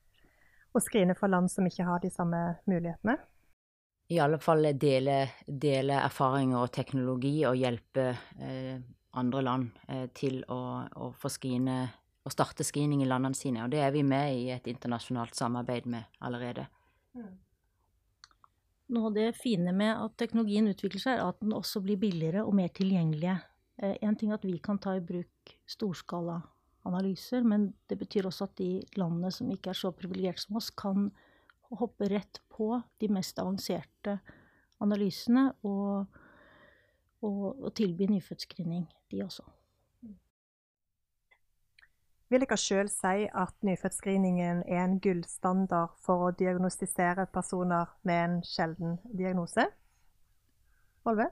å 0.76 0.82
skrine 0.84 1.16
for 1.16 1.32
land 1.32 1.52
som 1.52 1.68
ikke 1.68 1.88
har 1.88 2.04
de 2.04 2.12
samme 2.12 2.42
mulighetene? 2.68 3.18
I 4.12 4.20
alle 4.22 4.38
fall 4.38 4.68
dele, 4.78 5.22
dele 5.48 5.98
erfaringer 6.04 6.62
og 6.62 6.74
teknologi 6.76 7.40
og 7.50 7.58
hjelpe 7.58 8.12
eh, 8.38 8.76
andre 9.20 9.42
land 9.46 9.70
eh, 9.88 10.08
til 10.16 10.42
å, 10.52 10.60
å 10.86 11.12
få 11.20 11.32
skrine 11.32 11.78
og 12.26 12.34
starte 12.34 12.66
screening 12.66 13.04
i 13.04 13.08
landene 13.10 13.38
sine. 13.38 13.64
Og 13.66 13.74
det 13.74 13.84
er 13.86 13.92
vi 13.94 14.02
med 14.06 14.34
i 14.34 14.48
et 14.54 14.68
internasjonalt 14.70 15.38
samarbeid 15.38 15.86
med 15.90 16.08
allerede. 16.26 16.66
Mm. 17.14 17.34
Noe 18.96 19.10
av 19.10 19.16
det 19.18 19.28
fine 19.38 19.74
med 19.74 19.94
at 19.94 20.18
teknologien 20.22 20.70
utvikler 20.70 21.02
seg, 21.02 21.20
er 21.20 21.30
at 21.30 21.40
den 21.42 21.54
også 21.58 21.82
blir 21.86 22.00
billigere 22.02 22.44
og 22.46 22.54
mer 22.58 22.74
tilgjengelig. 22.74 23.38
Eh, 23.82 23.96
en 24.06 24.18
ting 24.18 24.32
er 24.32 24.40
at 24.40 24.46
vi 24.48 24.58
kan 24.64 24.82
ta 24.82 24.96
i 24.98 25.06
bruk 25.06 25.54
storskalaanalyser, 25.70 27.46
men 27.46 27.72
det 27.90 27.98
betyr 28.02 28.30
også 28.30 28.50
at 28.50 28.58
de 28.62 28.70
landene 28.98 29.32
som 29.34 29.50
ikke 29.54 29.74
er 29.74 29.80
så 29.80 29.94
privilegerte 29.96 30.46
som 30.46 30.60
oss, 30.62 30.70
kan 30.70 31.10
hoppe 31.76 32.10
rett 32.12 32.42
på 32.54 32.76
de 33.02 33.10
mest 33.14 33.40
avanserte 33.42 34.20
analysene 34.84 35.50
og, 35.66 36.06
og, 37.22 37.62
og 37.64 37.76
tilby 37.76 38.10
nyfødtscreening, 38.10 38.88
de 39.12 39.24
også. 39.24 39.46
Vil 42.34 42.42
dere 42.42 42.58
sjøl 42.58 42.90
si 42.90 43.28
at 43.30 43.54
nyfødtscreeningen 43.62 44.64
er 44.66 44.82
en 44.82 45.00
gullstandard 45.00 45.94
for 46.02 46.26
å 46.26 46.34
diagnostisere 46.34 47.28
personer 47.34 47.92
med 48.04 48.22
en 48.24 48.38
sjelden 48.46 48.98
diagnose? 49.14 49.68
Olve? 51.06 51.30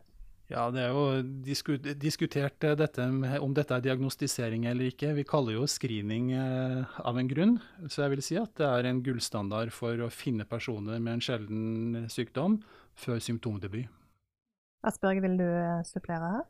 Ja, 0.51 0.67
det 0.69 0.83
er 0.83 0.91
jo 0.93 1.23
diskutert 1.97 2.65
eh, 2.67 2.75
dette 2.77 3.07
med, 3.09 3.39
om 3.41 3.55
dette 3.57 3.73
er 3.73 3.85
diagnostisering 3.85 4.67
eller 4.69 4.91
ikke. 4.91 5.15
Vi 5.17 5.25
kaller 5.25 5.57
jo 5.57 5.65
screening 5.71 6.29
eh, 6.35 6.99
av 7.01 7.17
en 7.17 7.31
grunn. 7.31 7.55
Så 7.87 8.03
jeg 8.03 8.13
vil 8.13 8.23
si 8.27 8.37
at 8.37 8.53
det 8.59 8.67
er 8.67 8.89
en 8.91 9.01
gullstandard 9.05 9.73
for 9.73 9.97
å 10.03 10.11
finne 10.13 10.45
personer 10.45 11.01
med 11.01 11.17
en 11.17 11.25
sjelden 11.25 12.05
sykdom 12.11 12.59
før 12.99 13.23
symptomdebut. 13.23 13.89
Asbjørg, 14.83 15.21
vil 15.23 15.39
du 15.39 15.47
eh, 15.47 15.83
supplere 15.87 16.33
her? 16.37 16.43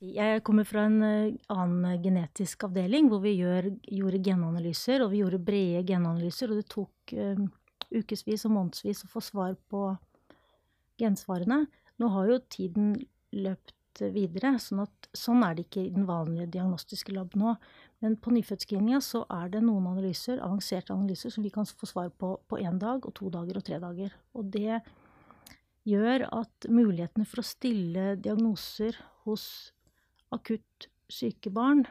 Jeg 0.00 0.42
kommer 0.44 0.66
fra 0.68 0.84
en 0.90 1.00
annen 1.00 2.02
genetisk 2.04 2.66
avdeling 2.66 3.08
hvor 3.08 3.22
vi 3.22 3.38
gjør, 3.38 3.70
gjorde 3.88 4.20
genanalyser, 4.26 5.04
og 5.04 5.14
vi 5.14 5.22
gjorde 5.22 5.40
brede 5.40 5.86
genanalyser, 5.88 6.52
og 6.52 6.60
det 6.60 6.66
tok 6.68 7.14
um, 7.16 7.46
ukevis 7.88 8.44
og 8.44 8.52
månedsvis 8.58 9.06
å 9.06 9.08
få 9.08 9.22
svar 9.24 9.54
på 9.72 9.86
gensvarene. 11.00 11.62
Nå 11.96 12.10
har 12.12 12.28
jo 12.28 12.42
tiden 12.52 12.92
løpt 13.32 13.72
videre. 14.12 14.56
Sånn, 14.60 14.82
at, 14.84 15.08
sånn 15.16 15.40
er 15.46 15.56
det 15.56 15.66
ikke 15.66 15.86
i 15.86 15.94
den 15.94 16.04
vanlige 16.08 16.50
diagnostiske 16.58 17.14
lab 17.16 17.32
nå. 17.38 17.56
Men 18.04 18.18
på 18.20 18.34
nyfødtscreeninga 18.36 19.00
så 19.04 19.24
er 19.32 19.48
det 19.54 19.64
noen 19.64 19.88
analyser, 19.94 20.42
avanserte 20.44 20.92
analyser 20.92 21.32
som 21.32 21.46
vi 21.46 21.52
kan 21.54 21.64
få 21.68 21.88
svar 21.88 22.12
på 22.12 22.34
på 22.44 22.60
én 22.60 22.76
dag, 22.82 23.00
og 23.00 23.16
to 23.16 23.32
dager 23.32 23.56
og 23.56 23.64
tre 23.64 23.80
dager. 23.80 24.12
Og 24.36 24.52
det 24.52 24.82
gjør 25.86 26.26
at 26.34 26.66
mulighetene 26.72 27.26
for 27.28 27.42
å 27.42 27.46
stille 27.46 28.16
diagnoser 28.18 28.98
hos 29.26 29.46
akutt 30.34 30.88
syke 31.12 31.52
barn, 31.54 31.84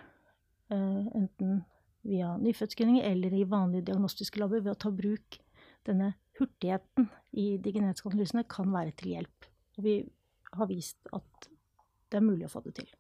eh, 0.70 1.06
enten 1.16 1.64
via 2.06 2.36
nyfødtscreening 2.38 3.02
eller 3.02 3.34
i 3.34 3.46
vanlige 3.50 3.88
diagnostiske 3.90 4.40
labber, 4.40 4.62
ved 4.62 4.76
å 4.76 4.82
ta 4.86 4.92
bruk 4.92 5.40
denne 5.88 6.14
hurtigheten 6.40 7.10
i 7.34 7.56
de 7.58 7.72
genetiske 7.72 8.12
analysene, 8.12 8.44
kan 8.48 8.72
være 8.72 8.94
til 9.00 9.16
hjelp. 9.16 9.50
Og 9.78 9.84
vi 9.84 9.96
har 10.54 10.70
vist 10.70 10.98
at 11.16 11.50
det 12.12 12.20
er 12.20 12.26
mulig 12.26 12.48
å 12.48 12.52
få 12.52 12.62
det 12.66 12.76
til. 12.82 12.92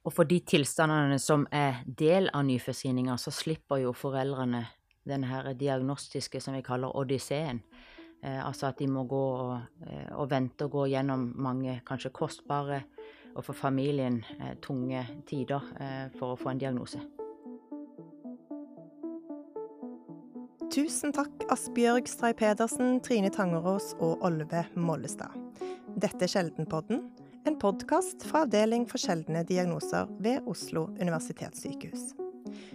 Og 0.00 0.14
for 0.16 0.24
de 0.24 0.40
tilstandene 0.40 1.18
som 1.20 1.44
er 1.52 1.82
del 1.84 2.30
av 2.32 2.46
nyfødtscreeninga, 2.48 3.18
så 3.20 3.32
slipper 3.34 3.82
jo 3.82 3.92
foreldrene 3.92 4.64
denne 5.08 5.54
diagnostiske 5.58 6.40
som 6.40 6.56
vi 6.56 6.64
kaller 6.64 6.94
odysseen. 6.96 7.60
Eh, 8.22 8.46
altså 8.46 8.68
at 8.68 8.78
de 8.78 8.88
må 8.90 9.06
gå 9.08 9.20
og, 9.20 9.54
eh, 9.86 10.10
og, 10.12 10.28
vente 10.30 10.66
og 10.66 10.74
gå 10.74 10.86
gjennom 10.92 11.30
mange 11.40 11.78
kanskje 11.88 12.12
kostbare 12.12 12.82
og 13.34 13.44
for 13.46 13.56
familien 13.56 14.20
eh, 14.40 14.56
tunge 14.62 15.06
tider 15.28 15.64
eh, 15.80 16.06
for 16.18 16.34
å 16.34 16.38
få 16.40 16.52
en 16.52 16.60
diagnose. 16.60 17.00
Tusen 20.70 21.10
takk 21.16 21.48
Asbjørg 21.50 22.06
Stray 22.06 22.36
Pedersen, 22.38 23.00
Trine 23.02 23.32
Tangerås 23.34 23.94
og 23.98 24.22
Olve 24.26 24.66
Mollestad. 24.78 25.34
Dette 25.98 26.28
er 26.28 26.30
Sjeldenpodden, 26.30 27.02
en 27.48 27.56
podkast 27.58 28.22
fra 28.28 28.44
Avdeling 28.44 28.84
for 28.86 29.02
sjeldne 29.02 29.42
diagnoser 29.48 30.06
ved 30.22 30.46
Oslo 30.50 30.86
universitetssykehus. 31.00 32.12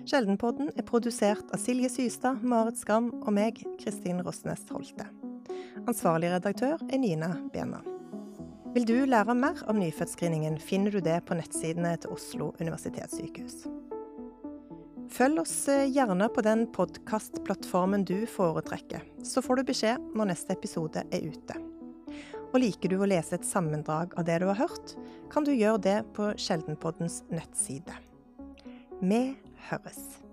Sjeldenpodden 0.10 0.73
er 0.75 0.88
produsert 0.88 1.47
av 1.55 1.62
Silje 1.62 1.89
Systad, 1.93 2.43
Marit 2.43 2.81
Skram 2.81 3.13
og 3.21 3.31
meg, 3.38 3.63
Kristin 3.79 4.19
Rosnes 4.25 4.67
Holte. 4.73 5.08
Ansvarlig 5.86 6.32
redaktør 6.34 6.80
er 6.89 6.98
Nina 6.98 7.28
Bena. 7.54 7.84
Vil 8.74 8.88
du 8.89 8.95
lære 9.06 9.36
mer 9.38 9.60
om 9.69 9.78
nyfødtscreeningen, 9.78 10.58
finner 10.58 10.91
du 10.91 10.98
det 11.04 11.19
på 11.28 11.38
nettsidene 11.38 11.91
til 12.02 12.15
Oslo 12.15 12.48
universitetssykehus. 12.58 13.67
Følg 15.13 15.43
oss 15.43 15.54
eh, 15.69 15.86
gjerne 15.93 16.32
på 16.34 16.41
den 16.43 16.65
podkastplattformen 16.74 18.04
du 18.10 18.26
foretrekker, 18.26 19.06
så 19.21 19.45
får 19.45 19.62
du 19.62 19.67
beskjed 19.69 20.10
når 20.17 20.32
neste 20.34 20.58
episode 20.58 21.06
er 21.06 21.30
ute. 21.30 21.62
Og 22.50 22.60
liker 22.65 22.89
du 22.89 22.98
å 22.98 23.12
lese 23.13 23.38
et 23.38 23.45
sammendrag 23.45 24.17
av 24.17 24.26
det 24.26 24.41
du 24.41 24.50
har 24.50 24.63
hørt, 24.65 24.98
kan 25.30 25.45
du 25.45 25.54
gjøre 25.54 25.86
det 25.86 25.98
på 26.17 26.34
Sjeldenpoddens 26.34 27.21
nettside. 27.30 27.93
Vi 29.06 29.26
høres. 29.69 30.25